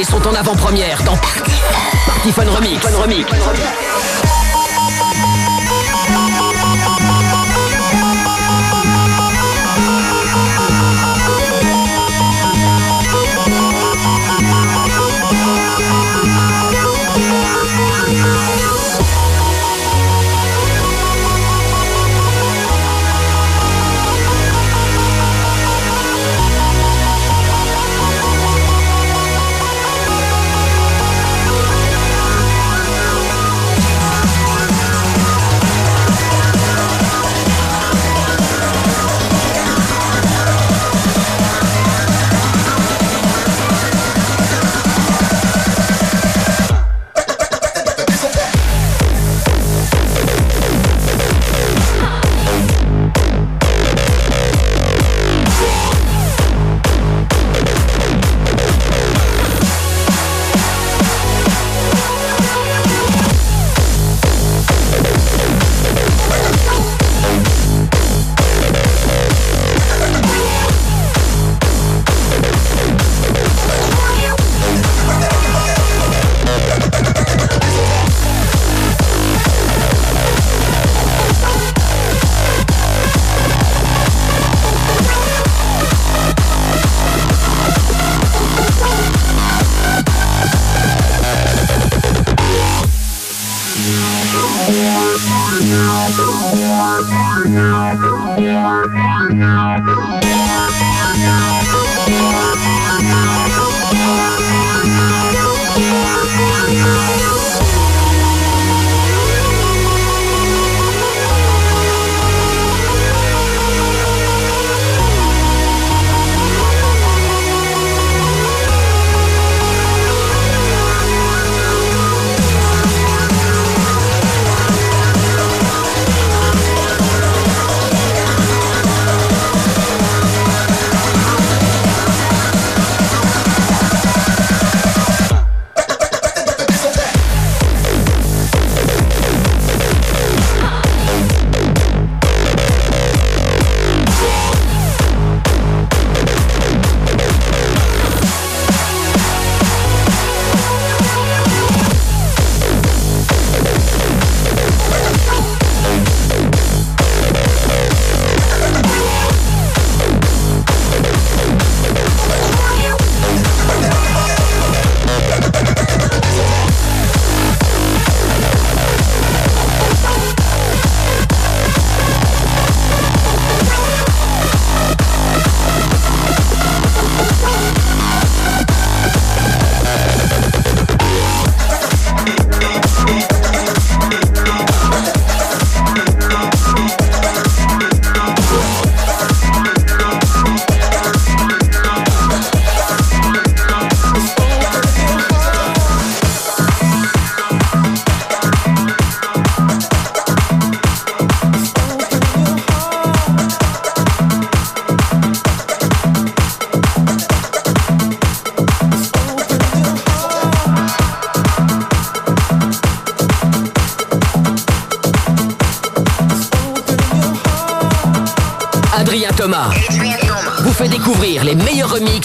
sont 0.04 0.28
en 0.28 0.34
avant-première. 0.36 1.04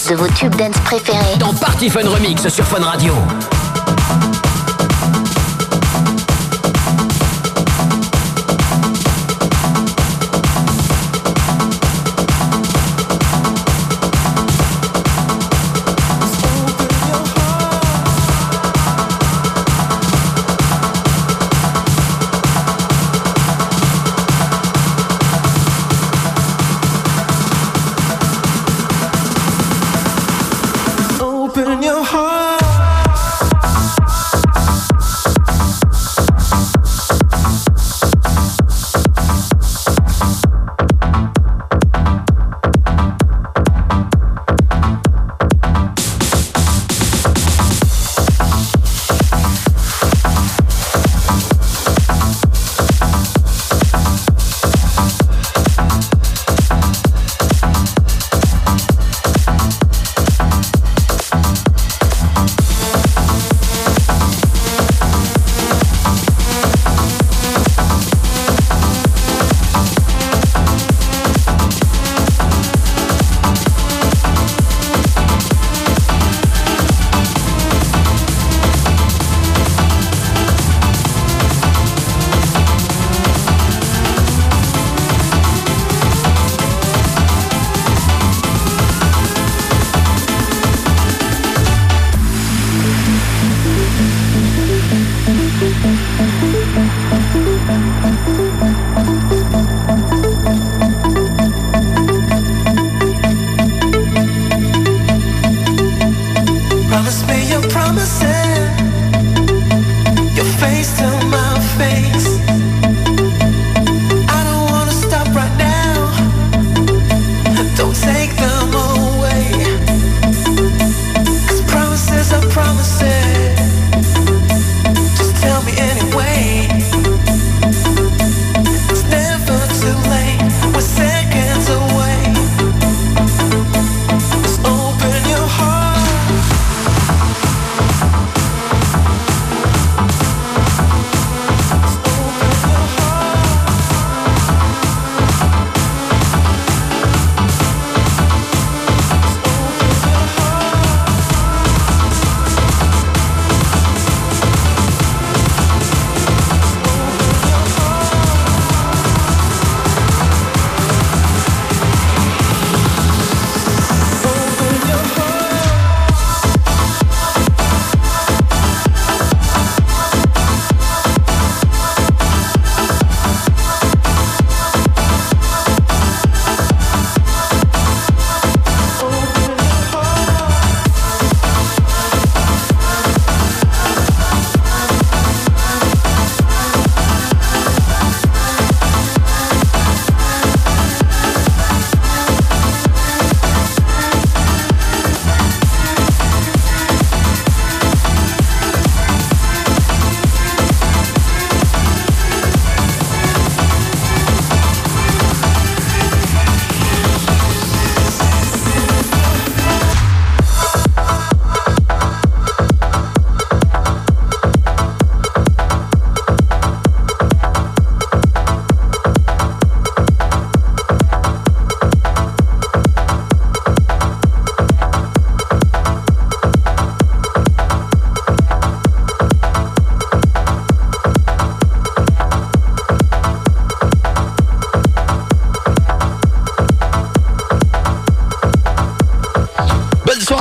De 0.09 0.15
vos 0.15 0.27
tubes 0.27 0.55
dance 0.55 0.77
préférés 0.83 1.37
dans 1.39 1.53
Party 1.53 1.89
Fun 1.89 2.07
Remix 2.07 2.47
sur 2.49 2.65
Fun 2.65 2.83
Radio. 2.83 3.13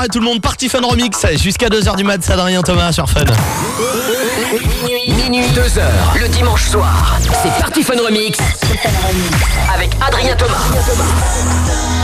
Soirée 0.04 0.08
tout 0.08 0.20
le 0.20 0.24
monde, 0.24 0.40
Party 0.40 0.68
Fun 0.68 0.80
Remix 0.82 1.24
jusqu'à 1.42 1.68
2h 1.68 1.96
du 1.96 2.04
mat, 2.04 2.18
c'est 2.20 2.32
Adrien 2.32 2.62
Thomas 2.62 2.92
sur 2.92 3.08
Fun. 3.08 3.20
Minuit, 4.52 5.12
minuit, 5.14 5.46
2h, 5.48 6.20
le 6.20 6.28
dimanche 6.28 6.68
soir. 6.68 7.16
C'est 7.42 7.50
Party 7.60 7.82
Fun 7.82 7.94
Remix. 8.04 8.38
Avec 9.74 9.90
Adrien 10.06 10.34
Thomas. 10.36 10.58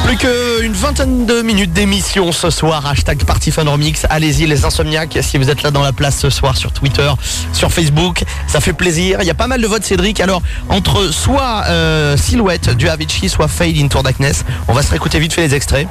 Plus 0.04 0.16
qu'une 0.16 0.72
vingtaine 0.72 1.26
de 1.26 1.42
minutes 1.42 1.72
d'émission 1.72 2.32
ce 2.32 2.50
soir, 2.50 2.86
hashtag 2.86 3.24
Party 3.24 3.50
Fun 3.50 3.64
Remix. 3.64 4.06
Allez-y 4.08 4.46
les 4.46 4.64
insomniaques, 4.64 5.18
si 5.22 5.36
vous 5.36 5.50
êtes 5.50 5.62
là 5.62 5.70
dans 5.70 5.82
la 5.82 5.92
place 5.92 6.18
ce 6.18 6.30
soir 6.30 6.56
sur 6.56 6.72
Twitter, 6.72 7.10
sur 7.52 7.70
Facebook, 7.70 8.24
ça 8.46 8.60
fait 8.60 8.72
plaisir. 8.72 9.18
Il 9.20 9.26
y 9.26 9.30
a 9.30 9.34
pas 9.34 9.46
mal 9.46 9.60
de 9.60 9.66
votes 9.66 9.84
Cédric. 9.84 10.20
Alors 10.20 10.42
entre 10.68 11.12
soit 11.12 11.64
euh, 11.68 12.16
Silhouette 12.16 12.70
du 12.70 12.88
Avicii, 12.88 13.28
soit 13.28 13.48
Fade 13.48 13.76
Into 13.76 14.02
Darkness, 14.02 14.44
on 14.68 14.72
va 14.72 14.82
se 14.82 14.90
réécouter 14.90 15.18
vite 15.18 15.32
fait 15.32 15.42
les 15.42 15.54
extraits. 15.54 15.86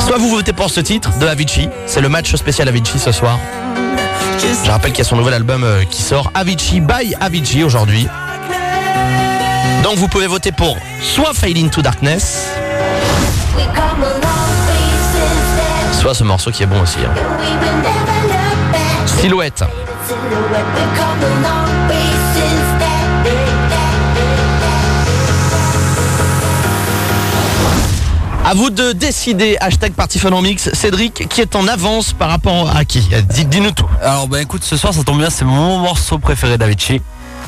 Soit 0.00 0.18
vous 0.18 0.28
votez 0.30 0.52
pour 0.52 0.70
ce 0.70 0.80
titre 0.80 1.10
de 1.18 1.26
Avicii, 1.26 1.68
c'est 1.86 2.00
le 2.00 2.08
match 2.08 2.34
spécial 2.36 2.68
Avicii 2.68 2.98
ce 2.98 3.12
soir. 3.12 3.38
Je 4.64 4.70
rappelle 4.70 4.92
qu'il 4.92 4.98
y 4.98 5.06
a 5.06 5.08
son 5.08 5.16
nouvel 5.16 5.34
album 5.34 5.64
euh, 5.64 5.84
qui 5.84 6.02
sort, 6.02 6.30
Avicii 6.34 6.80
by 6.80 7.14
Avicii 7.20 7.64
aujourd'hui. 7.64 8.06
Donc 9.82 9.96
vous 9.96 10.08
pouvez 10.08 10.26
voter 10.26 10.52
pour 10.52 10.76
soit 11.00 11.32
Fade 11.34 11.56
Into 11.56 11.80
Darkness, 11.82 12.48
soit 16.00 16.14
ce 16.14 16.24
morceau 16.24 16.50
qui 16.50 16.62
est 16.62 16.66
bon 16.66 16.80
aussi. 16.82 16.98
hein. 17.00 17.14
Silhouette. 19.06 19.64
À 28.44 28.52
vous 28.54 28.68
de 28.70 28.92
décider, 28.92 29.56
hashtag 29.60 29.92
Party 29.94 30.18
Fun 30.18 30.30
en 30.32 30.42
Mix. 30.42 30.70
Cédric, 30.74 31.28
qui 31.28 31.40
est 31.40 31.56
en 31.56 31.66
avance 31.66 32.12
par 32.12 32.28
rapport 32.28 32.74
à 32.76 32.84
qui? 32.84 33.00
Dis- 33.30 33.46
Dis-nous 33.46 33.70
tout. 33.70 33.86
Alors 34.02 34.28
bah 34.28 34.42
écoute, 34.42 34.62
ce 34.64 34.76
soir 34.76 34.92
ça 34.92 35.02
tombe 35.02 35.18
bien, 35.18 35.30
c'est 35.30 35.46
mon 35.46 35.78
morceau 35.78 36.18
préféré 36.18 36.58
d'Avicii. 36.58 37.00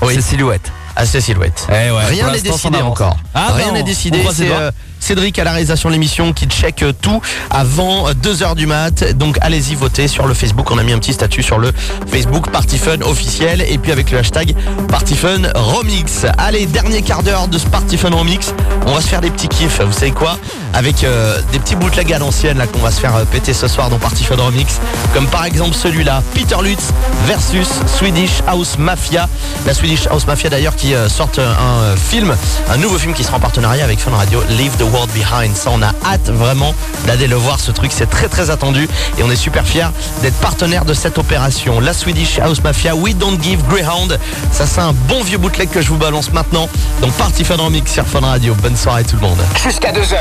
Oui. 0.03 0.15
C'est 0.15 0.23
Silhouette. 0.23 0.73
Ah, 0.99 1.05
c'est 1.05 1.21
Silhouette. 1.21 1.67
Eh 1.69 1.91
ouais, 1.91 2.05
Rien 2.07 2.31
n'est 2.31 2.41
décidé 2.41 2.79
encore. 2.81 3.17
Ah 3.35 3.49
Rien 3.53 3.73
n'est 3.73 3.83
décidé. 3.83 4.25
C'est 4.33 4.51
euh, 4.51 4.71
Cédric 5.07 5.39
à 5.39 5.45
la 5.45 5.53
réalisation 5.53 5.89
de 5.89 5.95
l'émission 5.95 6.33
qui 6.33 6.47
check 6.47 6.83
euh, 6.83 6.93
tout 7.01 7.21
avant 7.51 8.11
2h 8.11 8.57
du 8.57 8.67
mat. 8.67 9.17
Donc 9.17 9.39
allez-y 9.41 9.77
voter 9.77 10.09
sur 10.09 10.27
le 10.27 10.35
Facebook. 10.35 10.69
On 10.73 10.79
a 10.79 10.83
mis 10.83 10.93
un 10.93 10.99
petit 10.99 11.13
statut 11.13 11.45
sur 11.45 11.59
le 11.59 11.71
Facebook 12.09 12.51
Party 12.51 12.77
Fun 12.77 13.01
officiel 13.03 13.65
et 13.69 13.79
puis 13.79 13.93
avec 13.93 14.11
le 14.11 14.19
hashtag 14.19 14.57
Party 14.89 15.15
Fun 15.15 15.43
Remix. 15.55 16.27
Allez, 16.39 16.67
dernier 16.67 17.03
quart 17.03 17.23
d'heure 17.23 17.47
de 17.47 17.57
ce 17.57 17.67
Party 17.67 17.97
Fun 17.97 18.11
Remix. 18.11 18.53
On 18.87 18.95
va 18.95 19.01
se 19.01 19.07
faire 19.07 19.21
des 19.21 19.31
petits 19.31 19.47
kiffs. 19.47 19.81
Vous 19.81 19.93
savez 19.93 20.11
quoi? 20.11 20.39
Avec 20.75 21.05
euh, 21.05 21.41
des 21.53 21.61
petits 21.61 21.77
bootlegs 21.77 22.13
à 22.13 22.19
l'ancienne 22.19 22.61
qu'on 22.73 22.81
va 22.81 22.91
se 22.91 22.99
faire 22.99 23.15
euh, 23.15 23.25
péter 23.25 23.53
ce 23.53 23.69
soir 23.69 23.91
dans 23.91 23.99
Party 23.99 24.25
Fun 24.25 24.37
Remix. 24.37 24.81
Comme 25.15 25.29
par 25.29 25.45
exemple 25.45 25.75
celui-là, 25.75 26.21
Peter 26.35 26.57
Lutz 26.63 26.93
versus 27.27 27.69
Swedish 27.97 28.43
House 28.47 28.77
Mafia. 28.77 29.29
La 29.67 29.75
Swedish 29.75 30.07
House 30.09 30.27
Mafia 30.27 30.51
d'ailleurs 30.51 30.75
qui 30.75 30.95
euh, 30.95 31.09
sort 31.09 31.31
euh, 31.39 31.55
un 31.59 31.83
euh, 31.83 31.97
film, 31.97 32.35
un 32.69 32.77
nouveau 32.77 32.99
film 32.99 33.13
qui 33.13 33.25
sera 33.25 33.37
en 33.37 33.41
partenariat 33.41 33.85
avec 33.85 33.99
Fun 33.99 34.11
Radio, 34.11 34.43
Leave 34.51 34.77
the 34.77 34.83
World 34.83 34.96
Behind. 35.05 35.55
Ça, 35.55 35.71
on 35.73 35.83
a 35.83 35.93
hâte 36.05 36.31
vraiment 36.31 36.75
d'aller 37.07 37.27
le 37.27 37.37
voir. 37.37 37.61
Ce 37.61 37.71
truc, 37.71 37.93
c'est 37.93 38.09
très 38.09 38.29
très 38.29 38.51
attendu 38.51 38.89
et 39.19 39.23
on 39.23 39.31
est 39.31 39.37
super 39.37 39.67
fiers 39.67 39.89
d'être 40.23 40.37
partenaire 40.37 40.85
de 40.85 40.95
cette 40.95 41.19
opération. 41.19 41.81
La 41.81 41.93
Swedish 41.93 42.39
House 42.39 42.63
Mafia, 42.63 42.95
We 42.95 43.15
Don't 43.15 43.39
Give 43.43 43.63
Greyhound. 43.69 44.19
Ça, 44.53 44.67
c'est 44.67 44.81
un 44.81 44.93
bon 44.93 45.23
vieux 45.23 45.39
bootleg 45.39 45.69
que 45.69 45.83
je 45.83 45.89
vous 45.89 45.99
balance 45.99 46.33
maintenant. 46.33 46.69
Donc 47.03 47.13
Party 47.13 47.45
Fun 47.45 47.57
Remix 47.57 47.93
sur 47.93 48.07
Fun 48.07 48.21
Radio. 48.21 48.55
Bonne 48.63 48.77
soirée 48.77 49.05
tout 49.05 49.17
le 49.17 49.23
monde. 49.23 49.39
Jusqu'à 49.63 49.93
2h, 49.93 50.17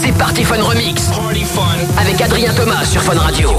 c'est 0.00 0.12
Party 0.12 0.44
Fun 0.44 0.62
Remix. 0.62 1.10
Avec 1.98 2.20
Adrien 2.20 2.52
Thomas 2.54 2.84
sur 2.84 3.02
Fun 3.02 3.18
Radio. 3.18 3.50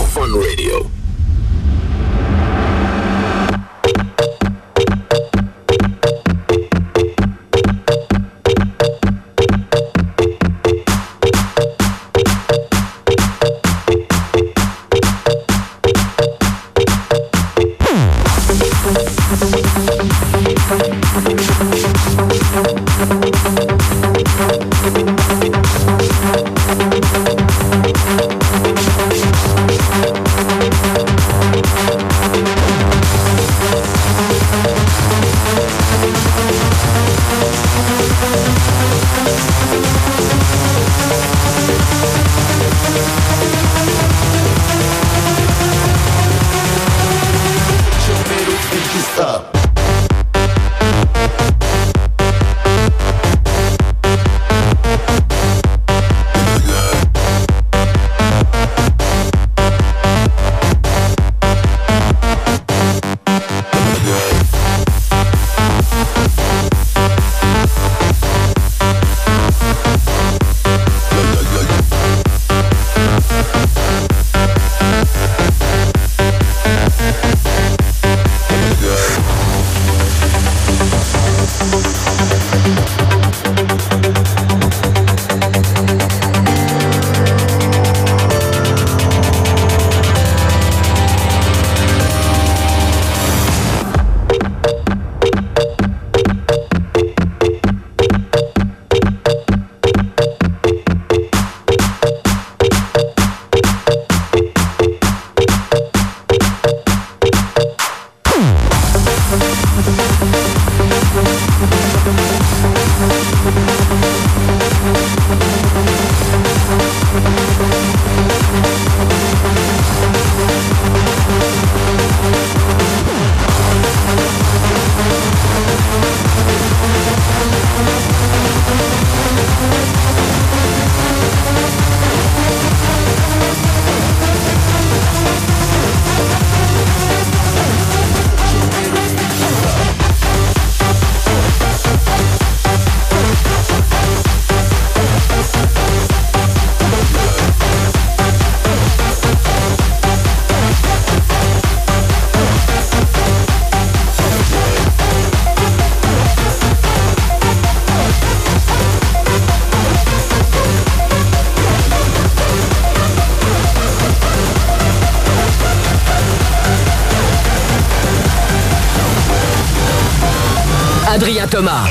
Thomas 171.53 171.85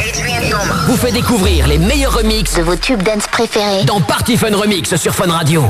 vous 0.89 0.97
fait 0.97 1.13
découvrir 1.13 1.69
les 1.69 1.79
meilleurs 1.79 2.15
remixes 2.15 2.57
de 2.57 2.63
vos 2.63 2.75
tubes 2.75 3.01
dance 3.05 3.29
préférés. 3.29 3.85
dans 3.85 4.01
Party 4.01 4.37
Fun 4.37 4.57
Remix 4.57 4.97
sur 4.97 5.15
Fun 5.15 5.31
Radio. 5.31 5.65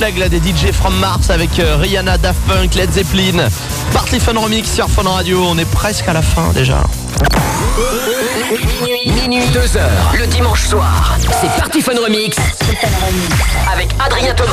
Des 0.00 0.38
DJ 0.38 0.72
from 0.72 0.96
Mars 0.98 1.28
avec 1.28 1.58
euh, 1.58 1.76
Rihanna, 1.76 2.16
Daft 2.16 2.40
Punk, 2.48 2.74
Led 2.74 2.90
Zeppelin. 2.90 3.48
Party 3.92 4.18
Fun 4.18 4.32
Remix 4.38 4.72
sur 4.72 4.88
Fun 4.88 5.02
Radio. 5.02 5.44
On 5.44 5.58
est 5.58 5.70
presque 5.70 6.08
à 6.08 6.14
la 6.14 6.22
fin 6.22 6.52
déjà. 6.54 6.82
Minuit, 8.50 9.12
minuit, 9.12 9.46
2 9.52 9.76
heures, 9.76 10.12
le 10.18 10.26
dimanche 10.26 10.66
soir. 10.66 11.16
C'est 11.40 11.46
Party 11.56 11.80
Fun 11.80 11.92
Remix 11.92 12.36
avec 13.72 13.88
Adrien 14.04 14.34
Thomas. 14.34 14.50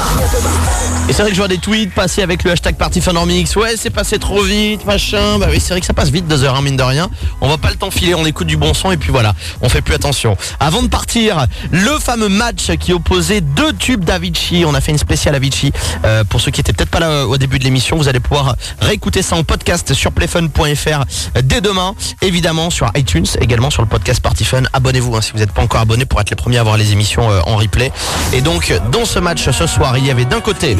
Et 1.09 1.13
c'est 1.13 1.23
vrai 1.23 1.31
que 1.31 1.35
je 1.35 1.41
vois 1.41 1.47
des 1.47 1.57
tweets 1.57 1.91
passer 1.95 2.21
avec 2.21 2.43
le 2.43 2.51
hashtag 2.51 2.75
Party 2.75 3.01
Fun 3.01 3.13
Remix. 3.13 3.55
Ouais, 3.55 3.75
c'est 3.75 3.89
passé 3.89 4.19
trop 4.19 4.43
vite, 4.43 4.85
machin. 4.85 5.39
Bah 5.39 5.47
oui, 5.49 5.59
c'est 5.59 5.73
vrai 5.73 5.79
que 5.79 5.87
ça 5.87 5.93
passe 5.93 6.09
vite, 6.09 6.27
deux 6.27 6.43
heures, 6.43 6.55
hein, 6.55 6.61
mine 6.61 6.77
de 6.77 6.83
rien. 6.83 7.09
On 7.41 7.49
va 7.49 7.57
pas 7.57 7.69
le 7.69 7.75
temps 7.75 7.89
filer, 7.89 8.13
on 8.13 8.23
écoute 8.27 8.45
du 8.45 8.55
bon 8.55 8.75
son 8.75 8.91
et 8.91 8.97
puis 8.97 9.09
voilà, 9.11 9.33
on 9.61 9.69
fait 9.69 9.81
plus 9.81 9.95
attention. 9.95 10.37
Avant 10.59 10.83
de 10.83 10.89
partir, 10.89 11.47
le 11.71 11.97
fameux 11.99 12.29
match 12.29 12.69
qui 12.79 12.93
opposait 12.93 13.41
deux 13.41 13.73
tubes 13.73 14.03
d'Avicii. 14.05 14.63
On 14.65 14.75
a 14.75 14.81
fait 14.81 14.91
une 14.91 14.99
spéciale 14.99 15.33
Avicii. 15.33 15.71
Euh, 16.05 16.23
pour 16.23 16.39
ceux 16.39 16.51
qui 16.51 16.61
étaient 16.61 16.73
peut-être 16.73 16.91
pas 16.91 16.99
là 16.99 17.09
euh, 17.09 17.25
au 17.25 17.37
début 17.37 17.57
de 17.57 17.63
l'émission, 17.63 17.97
vous 17.97 18.09
allez 18.09 18.19
pouvoir 18.19 18.55
réécouter 18.79 19.23
ça 19.23 19.35
en 19.35 19.43
podcast 19.43 19.95
sur 19.95 20.11
playfun.fr 20.11 21.05
dès 21.41 21.61
demain. 21.61 21.95
Évidemment 22.21 22.69
sur 22.69 22.91
iTunes, 22.95 23.25
également 23.41 23.71
sur 23.71 23.81
le 23.81 23.86
podcast 23.87 24.21
Party 24.21 24.45
Fun. 24.45 24.63
Abonnez-vous 24.73 25.15
hein, 25.15 25.21
si 25.21 25.31
vous 25.31 25.39
n'êtes 25.39 25.51
pas 25.51 25.61
encore 25.61 25.81
abonné 25.81 26.05
pour 26.05 26.21
être 26.21 26.29
les 26.29 26.35
premiers 26.35 26.57
à 26.57 26.63
voir 26.63 26.77
les 26.77 26.91
émissions 26.91 27.29
euh, 27.31 27.39
en 27.45 27.55
replay. 27.55 27.91
Et 28.33 28.41
donc, 28.41 28.73
dans 28.91 29.05
ce 29.05 29.19
match 29.19 29.49
ce 29.49 29.67
soir, 29.67 29.97
il 29.97 30.05
y 30.05 30.11
avait 30.11 30.25
d'un 30.25 30.41
côté 30.41 30.77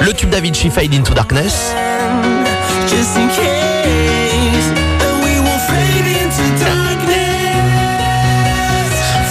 le 0.00 0.12
tube 0.12 0.30
d'Avicii 0.30 0.70
Fade 0.70 0.94
into 0.94 1.14
Darkness. 1.14 1.72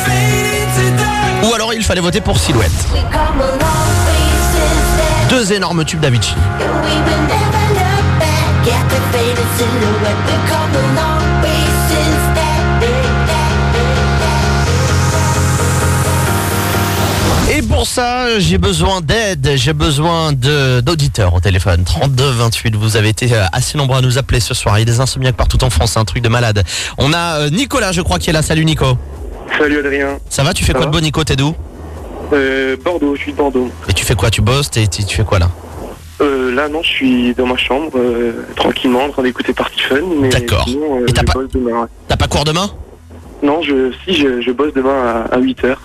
Fade 0.05 0.85
into. 0.85 1.49
Ou 1.49 1.53
alors 1.53 1.73
il 1.73 1.83
fallait 1.83 2.01
voter 2.01 2.21
pour 2.21 2.37
Silhouette. 2.37 2.71
Deux 5.29 5.53
énormes 5.53 5.85
tubes 5.85 5.99
d'Avicii. 5.99 6.35
Et 17.49 17.61
pour 17.61 17.85
ça, 17.85 18.39
j'ai 18.39 18.57
besoin 18.57 19.01
d'aide, 19.01 19.51
j'ai 19.55 19.73
besoin 19.73 20.31
d'auditeurs 20.31 21.33
au 21.33 21.39
téléphone. 21.39 21.83
32 21.83 22.23
28, 22.29 22.75
vous 22.75 22.95
avez 22.95 23.09
été 23.09 23.33
euh, 23.33 23.43
assez 23.51 23.77
nombreux 23.77 23.97
à 23.97 24.01
nous 24.01 24.17
appeler 24.17 24.39
ce 24.39 24.53
soir. 24.53 24.77
Il 24.77 24.81
y 24.81 24.83
a 24.83 24.85
des 24.85 24.99
insomniaques 25.01 25.35
partout 25.35 25.61
en 25.63 25.69
France, 25.69 25.91
c'est 25.93 25.99
un 25.99 26.05
truc 26.05 26.23
de 26.23 26.29
malade. 26.29 26.63
On 26.97 27.11
a 27.13 27.39
euh, 27.41 27.49
Nicolas, 27.49 27.91
je 27.91 28.01
crois, 28.01 28.19
qui 28.19 28.29
est 28.29 28.33
là. 28.33 28.41
Salut 28.41 28.63
Nico. 28.63 28.97
Salut 29.57 29.79
Adrien. 29.79 30.17
Ça 30.29 30.43
va, 30.43 30.53
tu 30.53 30.63
fais 30.63 30.73
quoi 30.73 30.85
de 30.85 30.91
beau 30.91 31.01
Nico, 31.01 31.23
t'es 31.25 31.35
d'où? 31.35 31.53
Euh, 32.31 32.77
Bordeaux, 32.83 33.15
je 33.17 33.21
suis 33.23 33.31
de 33.33 33.37
Bordeaux. 33.37 33.69
Et 33.89 33.93
tu 33.93 34.05
fais 34.05 34.15
quoi? 34.15 34.29
Tu 34.29 34.41
bosses? 34.41 34.71
Tu 34.71 34.87
fais 35.15 35.23
quoi 35.25 35.39
là? 35.39 35.49
Euh, 36.21 36.53
là, 36.55 36.69
non, 36.69 36.81
je 36.83 36.87
suis 36.89 37.33
dans 37.35 37.47
ma 37.47 37.57
chambre, 37.57 37.91
euh, 37.97 38.31
tranquillement, 38.55 39.03
en 39.05 39.09
train 39.09 39.23
d'écouter 39.23 39.51
Party 39.51 39.81
Fun. 39.81 39.95
Mais 40.21 40.29
D'accord. 40.29 40.65
Et 41.07 41.11
t'as 41.11 41.23
pas- 41.23 41.33
bosse 41.33 41.49
demain. 41.53 41.89
T'as 42.07 42.15
pas 42.15 42.27
cours 42.27 42.45
demain? 42.45 42.69
Non, 43.43 43.61
je, 43.63 43.91
si, 44.05 44.15
je, 44.15 44.39
je 44.41 44.51
bosse 44.51 44.71
demain 44.73 45.25
à, 45.31 45.37
8h. 45.39 45.75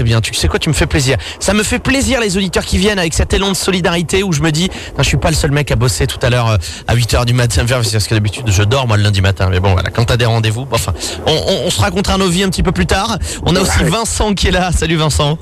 Très 0.00 0.04
bien, 0.06 0.22
tu 0.22 0.32
sais 0.32 0.48
quoi, 0.48 0.58
tu 0.58 0.70
me 0.70 0.74
fais 0.74 0.86
plaisir. 0.86 1.18
Ça 1.40 1.52
me 1.52 1.62
fait 1.62 1.78
plaisir 1.78 2.22
les 2.22 2.38
auditeurs 2.38 2.64
qui 2.64 2.78
viennent 2.78 2.98
avec 2.98 3.12
cet 3.12 3.34
élan 3.34 3.50
de 3.50 3.54
solidarité 3.54 4.22
où 4.22 4.32
je 4.32 4.40
me 4.40 4.50
dis, 4.50 4.70
je 4.96 5.02
suis 5.02 5.18
pas 5.18 5.28
le 5.28 5.36
seul 5.36 5.50
mec 5.50 5.70
à 5.70 5.76
bosser 5.76 6.06
tout 6.06 6.16
à 6.22 6.30
l'heure 6.30 6.48
euh, 6.48 6.56
à 6.88 6.96
8h 6.96 7.26
du 7.26 7.34
matin, 7.34 7.66
parce 7.68 8.06
que 8.06 8.14
d'habitude 8.14 8.46
je 8.50 8.62
dors 8.62 8.88
moi 8.88 8.96
le 8.96 9.02
lundi 9.02 9.20
matin. 9.20 9.48
Mais 9.50 9.60
bon 9.60 9.72
voilà, 9.74 9.90
quand 9.90 10.06
t'as 10.06 10.16
des 10.16 10.24
rendez-vous, 10.24 10.64
bon, 10.64 10.74
enfin, 10.76 10.94
on, 11.26 11.32
on- 11.32 11.66
on 11.66 11.70
se 11.70 11.78
racontera 11.82 12.16
nos 12.16 12.30
vies 12.30 12.44
un 12.44 12.48
petit 12.48 12.62
peu 12.62 12.72
plus 12.72 12.86
tard. 12.86 13.18
On 13.44 13.54
a 13.54 13.60
aussi 13.60 13.84
Vincent 13.84 14.32
qui 14.32 14.48
est 14.48 14.52
là. 14.52 14.72
Salut 14.72 14.96
Vincent. 14.96 15.36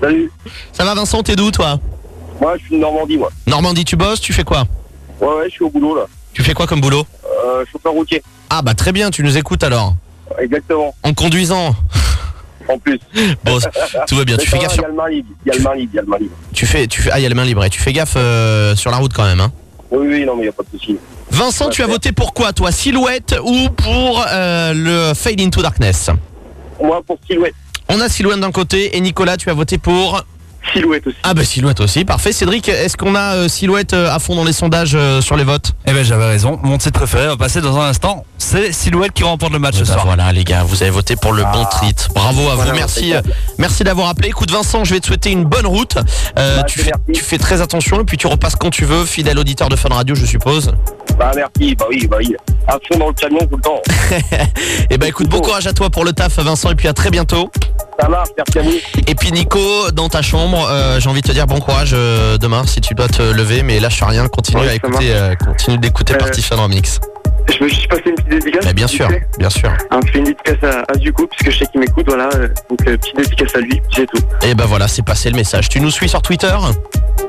Salut. 0.00 0.32
Ça 0.72 0.86
va 0.86 0.94
Vincent, 0.94 1.22
t'es 1.22 1.36
d'où 1.36 1.50
toi? 1.50 1.78
Moi, 2.40 2.54
je 2.56 2.62
suis 2.64 2.76
de 2.76 2.80
Normandie, 2.80 3.18
moi. 3.18 3.28
Normandie, 3.46 3.84
tu 3.84 3.96
bosses, 3.96 4.22
tu 4.22 4.32
fais 4.32 4.44
quoi? 4.44 4.64
Ouais, 5.20 5.26
ouais, 5.28 5.44
je 5.44 5.50
suis 5.50 5.64
au 5.64 5.68
boulot, 5.68 5.94
là. 5.94 6.04
Tu 6.32 6.42
fais 6.42 6.54
quoi 6.54 6.66
comme 6.66 6.80
boulot? 6.80 7.04
Euh, 7.44 7.66
chauffeur 7.70 7.92
routier. 7.92 8.22
Ah 8.48 8.62
bah 8.62 8.72
très 8.72 8.92
bien, 8.92 9.10
tu 9.10 9.22
nous 9.22 9.36
écoutes 9.36 9.62
alors. 9.62 9.94
Exactement. 10.40 10.94
En 11.02 11.12
conduisant? 11.12 11.74
En 12.70 12.78
plus. 12.78 12.98
Bon, 13.44 13.58
tout 14.06 14.16
va 14.16 14.24
bien, 14.24 14.36
tu 14.36 14.48
fais 14.48 14.58
gaffe 14.58 14.76
Il 14.76 14.82
y 14.82 14.84
a 14.84 14.88
le 14.88 14.94
main 14.94 15.08
libre. 15.08 15.28
Il 15.44 15.48
y 15.48 15.54
a 15.54 15.58
le 15.58 15.62
main 15.62 15.74
libre, 15.74 15.90
il 15.92 15.96
y 15.96 15.98
a 15.98 16.02
le 16.02 16.08
main 16.08 16.18
libre. 16.18 16.34
Tu 16.52 16.66
fais, 16.66 16.86
tu 16.86 17.02
fais, 17.02 17.10
ah 17.12 17.18
il 17.18 17.22
y 17.22 17.26
a 17.26 17.28
les 17.28 17.34
mains 17.34 17.44
libres 17.44 17.64
et 17.64 17.70
tu 17.70 17.80
fais 17.80 17.92
gaffe 17.92 18.14
euh, 18.16 18.76
sur 18.76 18.90
la 18.90 18.98
route 18.98 19.12
quand 19.12 19.24
même. 19.24 19.40
Hein. 19.40 19.52
Oui, 19.90 20.06
oui, 20.08 20.24
non, 20.24 20.34
mais 20.36 20.42
il 20.42 20.44
n'y 20.44 20.48
a 20.48 20.52
pas 20.52 20.62
de 20.62 20.78
souci. 20.78 20.96
Vincent, 21.30 21.68
tu 21.68 21.82
as 21.82 21.86
voté 21.86 22.12
pour 22.12 22.32
quoi 22.32 22.52
toi 22.52 22.70
Silhouette 22.72 23.36
ou 23.44 23.68
pour 23.70 24.24
euh, 24.28 24.72
le 24.74 25.14
Fade 25.14 25.40
into 25.40 25.62
Darkness? 25.62 26.10
Moi, 26.82 27.02
pour 27.06 27.18
Silhouette. 27.26 27.54
On 27.88 28.00
a 28.00 28.08
Silhouette 28.08 28.40
d'un 28.40 28.52
côté 28.52 28.96
et 28.96 29.00
Nicolas, 29.00 29.36
tu 29.36 29.50
as 29.50 29.54
voté 29.54 29.78
pour 29.78 30.22
Silhouette 30.72 31.06
aussi. 31.06 31.16
Ah 31.22 31.34
bah 31.34 31.44
Silhouette 31.44 31.80
aussi, 31.80 32.04
parfait. 32.04 32.32
Cédric, 32.32 32.68
est-ce 32.68 32.96
qu'on 32.96 33.14
a 33.14 33.34
euh, 33.36 33.48
Silhouette 33.48 33.92
euh, 33.92 34.10
à 34.14 34.18
fond 34.18 34.34
dans 34.36 34.44
les 34.44 34.52
sondages 34.52 34.92
euh, 34.94 35.20
sur 35.20 35.36
les 35.36 35.44
votes? 35.44 35.72
Eh 35.86 35.92
ben 35.92 36.04
j'avais 36.04 36.26
raison, 36.26 36.58
mon 36.62 36.78
titre 36.78 36.98
préféré 36.98 37.26
va 37.26 37.36
passer 37.36 37.60
dans 37.60 37.78
un 37.78 37.88
instant. 37.88 38.24
C'est 38.38 38.72
Silhouette 38.72 39.12
qui 39.12 39.22
remporte 39.24 39.52
le 39.52 39.58
match 39.58 39.74
ce 39.76 39.80
bah 39.80 39.92
soir. 39.92 40.06
Voilà 40.06 40.32
les 40.32 40.44
gars, 40.44 40.62
vous 40.64 40.82
avez 40.82 40.90
voté 40.90 41.16
pour 41.16 41.32
le 41.32 41.42
bon 41.42 41.64
treat. 41.70 42.08
Bravo 42.14 42.48
à 42.48 42.54
Voilà, 42.54 42.72
vous, 42.72 42.78
merci, 42.78 43.12
impeccable. 43.12 43.30
euh, 43.30 43.54
merci 43.58 43.84
d'avoir 43.84 44.08
appelé. 44.08 44.28
Écoute 44.28 44.50
Vincent, 44.50 44.84
je 44.84 44.94
vais 44.94 45.00
te 45.00 45.06
souhaiter 45.06 45.30
une 45.30 45.44
bonne 45.44 45.66
route. 45.66 45.96
Euh, 46.38 46.62
tu, 46.64 46.78
fais, 46.80 46.92
tu 47.12 47.20
fais 47.22 47.38
très 47.38 47.60
attention 47.60 48.00
et 48.00 48.04
puis 48.04 48.16
tu 48.16 48.26
repasses 48.26 48.56
quand 48.56 48.70
tu 48.70 48.84
veux, 48.84 49.04
fidèle 49.04 49.38
auditeur 49.38 49.68
de 49.68 49.76
Fun 49.76 49.88
Radio, 49.90 50.14
je 50.14 50.24
suppose. 50.26 50.72
Bah, 51.18 51.32
merci. 51.36 51.74
Bah 51.74 51.86
oui, 51.90 52.06
bah 52.06 52.16
oui. 52.18 52.34
À 52.66 52.72
fond 52.88 52.98
dans 52.98 53.08
le 53.08 53.12
camion 53.14 53.40
tout 53.50 53.56
le 53.56 53.62
temps. 53.62 53.82
Et 54.90 54.96
bah 54.98 55.08
écoute, 55.08 55.28
bon 55.28 55.40
courage 55.40 55.66
à 55.66 55.72
toi 55.72 55.90
pour 55.90 56.04
le 56.04 56.12
taf 56.12 56.38
Vincent 56.38 56.70
et 56.70 56.74
puis 56.74 56.88
à 56.88 56.92
très 56.92 57.10
bientôt. 57.10 57.50
Ça 58.00 58.08
marche, 58.08 58.28
merci 58.36 58.58
à 58.58 58.62
vous. 58.62 58.78
Et 59.06 59.14
puis 59.14 59.32
Nico, 59.32 59.90
dans 59.92 60.08
ta 60.08 60.22
chambre, 60.22 60.66
euh, 60.70 61.00
j'ai 61.00 61.08
envie 61.08 61.22
de 61.22 61.26
te 61.26 61.32
dire 61.32 61.46
bon 61.46 61.60
courage 61.60 61.90
euh, 61.92 62.38
demain 62.38 62.64
si 62.66 62.80
tu 62.80 62.94
dois 62.94 63.08
te 63.08 63.22
lever, 63.22 63.62
mais 63.62 63.78
lâche 63.80 64.02
rien, 64.02 64.26
continue 64.28 64.62
Ouais, 64.62 64.68
à 64.70 64.74
écouter, 64.74 65.12
euh, 65.12 65.34
continue 65.34 65.78
d'écouter 65.78 66.14
Party 66.14 66.42
Fun 66.42 66.56
Remix. 66.56 67.00
Je 67.52 67.58
veux 67.58 67.68
juste 67.68 67.88
passer 67.88 68.02
une 68.06 68.14
petite 68.14 68.28
dédicace. 68.28 68.64
Bah, 68.64 68.72
bien 68.72 68.86
sûr, 68.86 69.08
bien 69.38 69.50
sûr. 69.50 69.70
Hein, 69.90 70.00
je 70.06 70.12
fais 70.12 70.18
une 70.18 70.24
dédicace 70.24 70.62
à, 70.62 70.80
à 70.80 70.92
puisque 70.94 71.50
je 71.50 71.58
sais 71.58 71.66
qu'il 71.66 71.80
m'écoute, 71.80 72.04
voilà. 72.06 72.28
donc, 72.68 72.78
petite 72.84 73.16
dédicace 73.16 73.54
à 73.56 73.58
lui, 73.60 73.80
c'est 73.94 74.06
tout. 74.06 74.22
Et 74.42 74.54
bah 74.54 74.64
voilà, 74.66 74.88
c'est 74.88 75.02
passé 75.02 75.30
le 75.30 75.36
message. 75.36 75.68
Tu 75.68 75.80
nous 75.80 75.90
suis 75.90 76.08
sur 76.08 76.22
Twitter? 76.22 76.54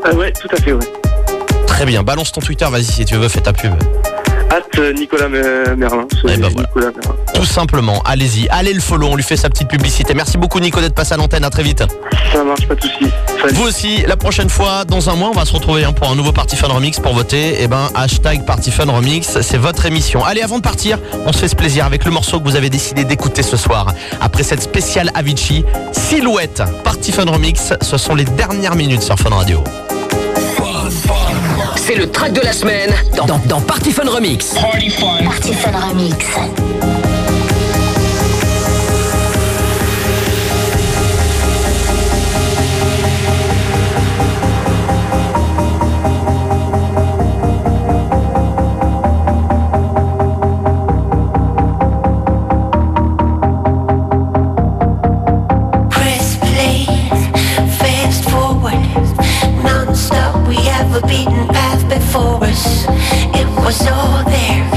Ah 0.04 0.14
ouais, 0.14 0.32
tout 0.32 0.50
à 0.56 0.62
fait, 0.62 0.74
ouais. 0.74 0.86
Très 1.68 1.86
bien, 1.86 2.04
balance 2.04 2.32
ton 2.32 2.42
Twitter, 2.42 2.66
vas-y 2.70 2.84
si 2.84 3.06
tu 3.06 3.16
veux, 3.16 3.30
fais 3.30 3.42
ta 3.42 3.54
pub. 3.54 3.74
Hâte 4.52 4.80
euh, 4.80 4.92
Nicolas 4.92 5.30
Merlin. 5.30 5.76
Bah 5.76 5.78
voilà. 6.24 6.50
Nicolas 6.50 6.92
Merlin. 6.92 7.16
Tout 7.34 7.46
simplement, 7.46 8.02
allez-y, 8.04 8.50
allez 8.50 8.74
le 8.74 8.82
follow, 8.82 9.08
on 9.08 9.16
lui 9.16 9.24
fait 9.24 9.38
sa 9.38 9.50
petite 9.50 9.70
publicité. 9.70 10.14
Merci 10.14 10.38
beaucoup 10.38 10.60
Nico 10.60 10.82
d'être 10.82 10.94
passé 10.94 11.14
à 11.14 11.18
l'antenne, 11.18 11.46
à 11.46 11.50
très 11.50 11.64
vite. 11.64 11.84
Ça 12.34 12.44
marche, 12.44 12.68
pas 12.68 12.76
de 12.76 12.82
soucis. 12.82 13.12
Vous 13.54 13.64
aussi, 13.64 14.04
la 14.06 14.18
prochaine 14.18 14.50
fois, 14.50 14.84
dans 14.86 15.10
un 15.10 15.16
mois, 15.16 15.30
on 15.30 15.38
va 15.38 15.46
se 15.46 15.54
retrouver 15.54 15.86
hein, 15.86 15.94
pour 15.94 16.10
un 16.10 16.16
nouveau 16.16 16.34
Party 16.34 16.58
Fun 16.58 16.68
Remix 16.68 17.00
pour 17.00 17.14
voter. 17.14 17.64
Et 17.64 17.68
ben, 17.68 17.90
hashtag 17.96 18.46
Party 18.46 18.72
Fun 18.72 18.92
Remix, 18.92 19.40
c'est 19.42 19.58
votre 19.58 19.86
émission. 19.86 20.24
Allez, 20.26 20.42
avant 20.42 20.58
de 20.58 20.64
partir, 20.64 21.00
on 21.26 21.32
se 21.32 21.40
fait 21.40 21.48
ce 21.48 21.56
plaisir 21.56 21.86
avec 21.86 22.04
le 22.04 22.12
morceau 22.12 22.40
que 22.40 22.46
vous 22.46 22.58
avez 22.58 22.70
décidé 22.70 23.06
d'écouter 23.06 23.44
ce 23.44 23.56
soir. 23.56 23.94
Après 24.20 24.44
cette 24.44 24.62
spéciale 24.62 25.12
Avicii, 25.14 25.64
Silhouette, 25.94 26.62
Party 26.84 27.14
Fun 27.14 27.26
Remix, 27.26 27.74
ce 27.82 27.98
sont 27.98 28.16
les 28.16 28.26
dernières 28.26 28.76
minutes 28.76 29.02
sur 29.02 29.18
Fun 29.18 29.30
Radio. 29.30 29.64
C'est 31.92 31.98
le 31.98 32.10
track 32.10 32.32
de 32.32 32.40
la 32.40 32.54
semaine 32.54 32.90
dans, 33.18 33.26
dans, 33.26 33.60
Party 33.60 33.92
Fun 33.92 34.10
Remix. 34.10 34.54
Party 34.54 34.90
Fun 34.90 35.78
Remix. 35.90 36.16
Was 63.72 63.88
all 63.88 64.24
there 64.26 64.71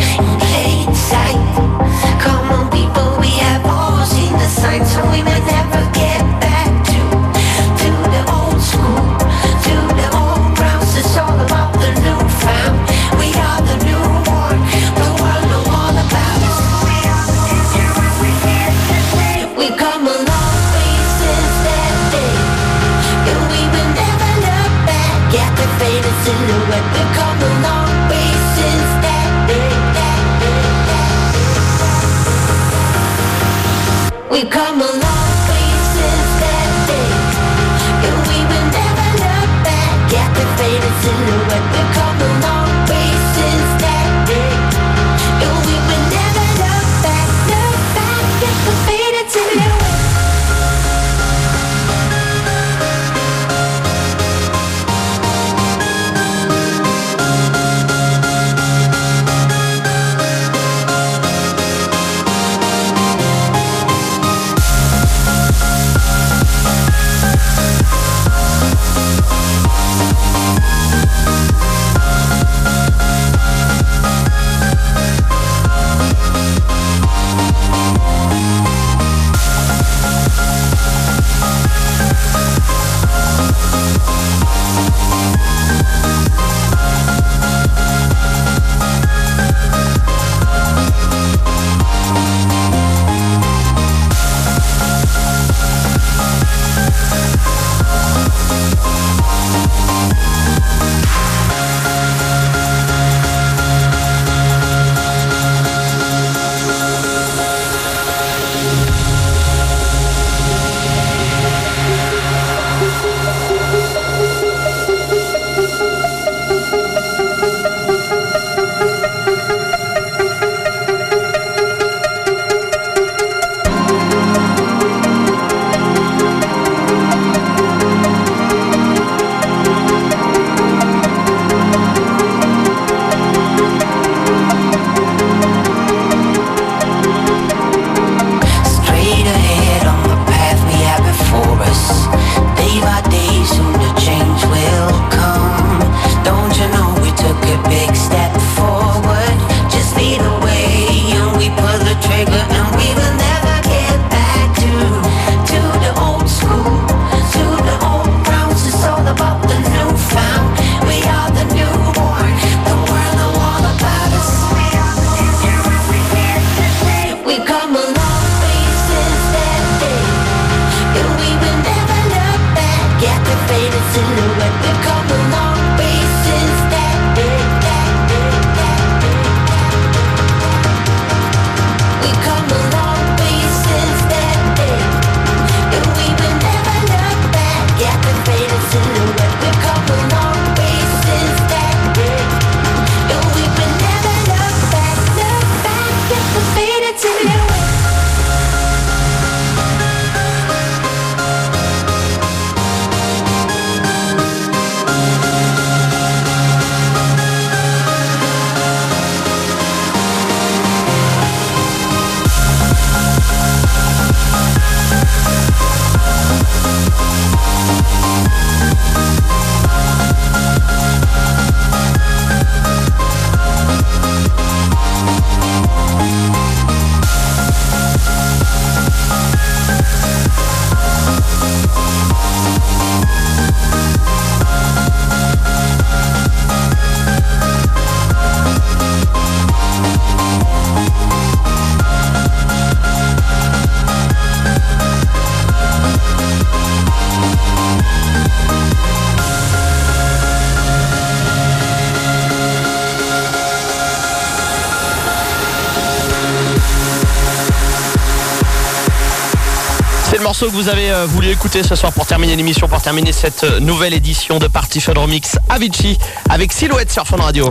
que 260.49 260.53
vous 260.53 260.69
avez 260.69 260.91
euh, 260.91 261.07
voulu 261.07 261.31
écouter 261.31 261.63
ce 261.63 261.75
soir 261.75 261.93
pour 261.93 262.07
terminer 262.07 262.37
l'émission, 262.37 262.69
pour 262.69 262.83
terminer 262.83 263.13
cette 263.13 263.45
euh, 263.45 263.61
nouvelle 263.61 263.95
édition 263.95 264.39
de 264.39 264.47
Party 264.47 264.81
Fun 264.81 264.93
Remix 264.95 265.39
Avicii 265.49 265.99
avec 266.29 266.53
Silhouette 266.53 266.93
sur 266.93 267.07
Fun 267.07 267.17
Radio. 267.17 267.49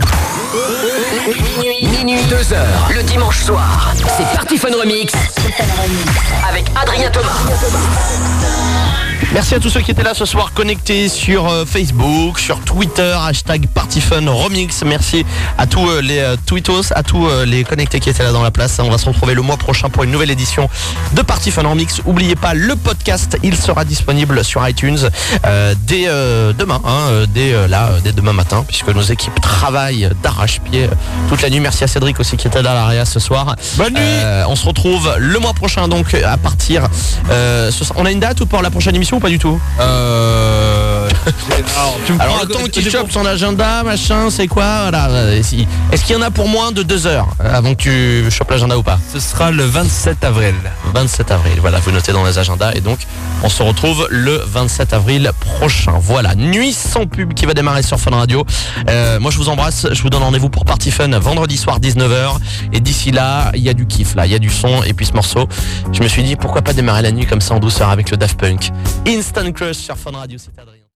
Minuit, 1.26 1.88
minuit, 1.88 2.24
2 2.24 2.52
heures, 2.52 2.88
le 2.94 3.02
dimanche 3.02 3.42
soir. 3.42 3.92
C'est 4.16 4.36
Party 4.36 4.58
Fun 4.58 4.68
Remix 4.78 5.12
avec 6.48 6.66
Adrien 6.80 7.10
Thomas. 7.10 8.33
Merci 9.34 9.56
à 9.56 9.58
tous 9.58 9.68
ceux 9.68 9.80
qui 9.80 9.90
étaient 9.90 10.04
là 10.04 10.14
ce 10.14 10.26
soir 10.26 10.52
connectés 10.52 11.08
sur 11.08 11.48
euh, 11.48 11.64
Facebook, 11.64 12.38
sur 12.38 12.60
Twitter, 12.60 13.16
hashtag 13.20 13.66
PartyFunRemix. 13.66 14.84
Merci 14.84 15.26
à 15.58 15.66
tous 15.66 15.90
euh, 15.90 16.00
les 16.00 16.20
euh, 16.20 16.36
tweetos, 16.46 16.92
à 16.94 17.02
tous 17.02 17.28
les 17.44 17.64
connectés 17.64 17.98
qui 17.98 18.10
étaient 18.10 18.22
là 18.22 18.30
dans 18.30 18.44
la 18.44 18.52
place. 18.52 18.78
On 18.78 18.90
va 18.90 18.96
se 18.96 19.06
retrouver 19.06 19.34
le 19.34 19.42
mois 19.42 19.56
prochain 19.56 19.90
pour 19.90 20.04
une 20.04 20.12
nouvelle 20.12 20.30
édition 20.30 20.68
de 21.14 21.22
Party 21.22 21.50
Fun 21.50 21.66
Remix. 21.66 22.00
Oubliez 22.06 22.36
pas 22.36 22.54
le 22.54 22.76
podcast, 22.76 23.36
il 23.42 23.56
sera 23.56 23.84
disponible 23.84 24.44
sur 24.44 24.66
iTunes 24.68 24.98
euh, 25.46 25.74
dès 25.84 26.04
euh, 26.06 26.52
demain, 26.52 26.80
hein, 26.84 27.24
dès 27.34 27.54
euh, 27.54 27.66
là, 27.66 27.90
dès 28.04 28.12
demain 28.12 28.32
matin, 28.32 28.64
puisque 28.64 28.88
nos 28.88 29.02
équipes 29.02 29.40
travaillent 29.40 30.10
d'arrache-pied 30.22 30.88
toute 31.28 31.42
la 31.42 31.50
nuit. 31.50 31.58
Merci 31.58 31.82
à 31.82 31.88
Cédric 31.88 32.20
aussi 32.20 32.36
qui 32.36 32.46
était 32.46 32.62
là 32.62 32.70
à 32.70 32.74
l'ARIA 32.74 33.04
ce 33.04 33.18
soir. 33.18 33.56
Bonne 33.76 33.94
nuit. 33.94 34.44
on 34.46 34.54
se 34.54 34.64
retrouve 34.64 35.12
le 35.18 35.40
mois 35.40 35.54
prochain 35.54 35.88
donc 35.88 36.14
à 36.14 36.36
partir. 36.36 36.86
ce 37.28 37.84
on 37.96 38.06
a 38.06 38.12
une 38.12 38.20
date 38.20 38.40
ou 38.40 38.46
pour 38.46 38.62
la 38.62 38.70
prochaine 38.70 38.94
émission? 38.94 39.20
Pas 39.24 39.30
du 39.30 39.38
tout 39.38 39.58
Euh. 39.80 41.08
Alors 42.20 42.42
le 42.42 42.46
temps 42.52 42.64
qu'il 42.64 42.90
chope 42.90 43.10
son 43.10 43.24
agenda, 43.24 43.82
machin, 43.82 44.28
c'est 44.28 44.46
quoi 44.46 44.82
voilà, 44.82 45.08
euh, 45.08 45.38
Est-ce 45.40 46.04
qu'il 46.04 46.14
y 46.14 46.18
en 46.18 46.20
a 46.20 46.30
pour 46.30 46.46
moins 46.46 46.72
de 46.72 46.82
deux 46.82 47.06
heures 47.06 47.28
euh, 47.40 47.54
avant 47.56 47.74
que 47.74 48.24
tu 48.24 48.30
chopes 48.30 48.50
l'agenda 48.50 48.76
ou 48.76 48.82
pas 48.82 48.98
Ce 49.14 49.20
sera 49.20 49.50
le 49.50 49.64
27 49.64 50.24
avril. 50.24 50.54
27 50.92 51.30
avril, 51.30 51.54
voilà, 51.62 51.78
vous 51.78 51.90
notez 51.90 52.12
dans 52.12 52.24
les 52.24 52.38
agendas 52.38 52.72
et 52.74 52.82
donc 52.82 52.98
on 53.44 53.50
se 53.50 53.62
retrouve 53.62 54.08
le 54.10 54.38
27 54.38 54.94
avril 54.94 55.30
prochain. 55.38 55.92
Voilà, 56.00 56.34
nuit 56.34 56.72
sans 56.72 57.06
pub 57.06 57.34
qui 57.34 57.44
va 57.44 57.52
démarrer 57.52 57.82
sur 57.82 58.00
Fun 58.00 58.12
Radio. 58.12 58.46
Euh, 58.88 59.20
moi 59.20 59.30
je 59.30 59.36
vous 59.36 59.50
embrasse, 59.50 59.86
je 59.92 60.02
vous 60.02 60.08
donne 60.08 60.22
rendez-vous 60.22 60.48
pour 60.48 60.64
Party 60.64 60.90
Fun 60.90 61.08
vendredi 61.18 61.58
soir 61.58 61.78
19h 61.78 62.38
et 62.72 62.80
d'ici 62.80 63.10
là, 63.10 63.52
il 63.54 63.60
y 63.60 63.68
a 63.68 63.74
du 63.74 63.86
kiff 63.86 64.14
là, 64.14 64.24
il 64.24 64.32
y 64.32 64.34
a 64.34 64.38
du 64.38 64.48
son 64.48 64.82
et 64.82 64.94
puis 64.94 65.04
ce 65.04 65.12
morceau, 65.12 65.46
je 65.92 66.02
me 66.02 66.08
suis 66.08 66.22
dit 66.22 66.36
pourquoi 66.36 66.62
pas 66.62 66.72
démarrer 66.72 67.02
la 67.02 67.12
nuit 67.12 67.26
comme 67.26 67.42
ça 67.42 67.54
en 67.54 67.60
douceur 67.60 67.90
avec 67.90 68.10
le 68.10 68.16
Daft 68.16 68.40
Punk. 68.40 68.70
Instant 69.06 69.52
Crush 69.52 69.76
sur 69.76 69.98
Fun 69.98 70.12
Radio. 70.12 70.38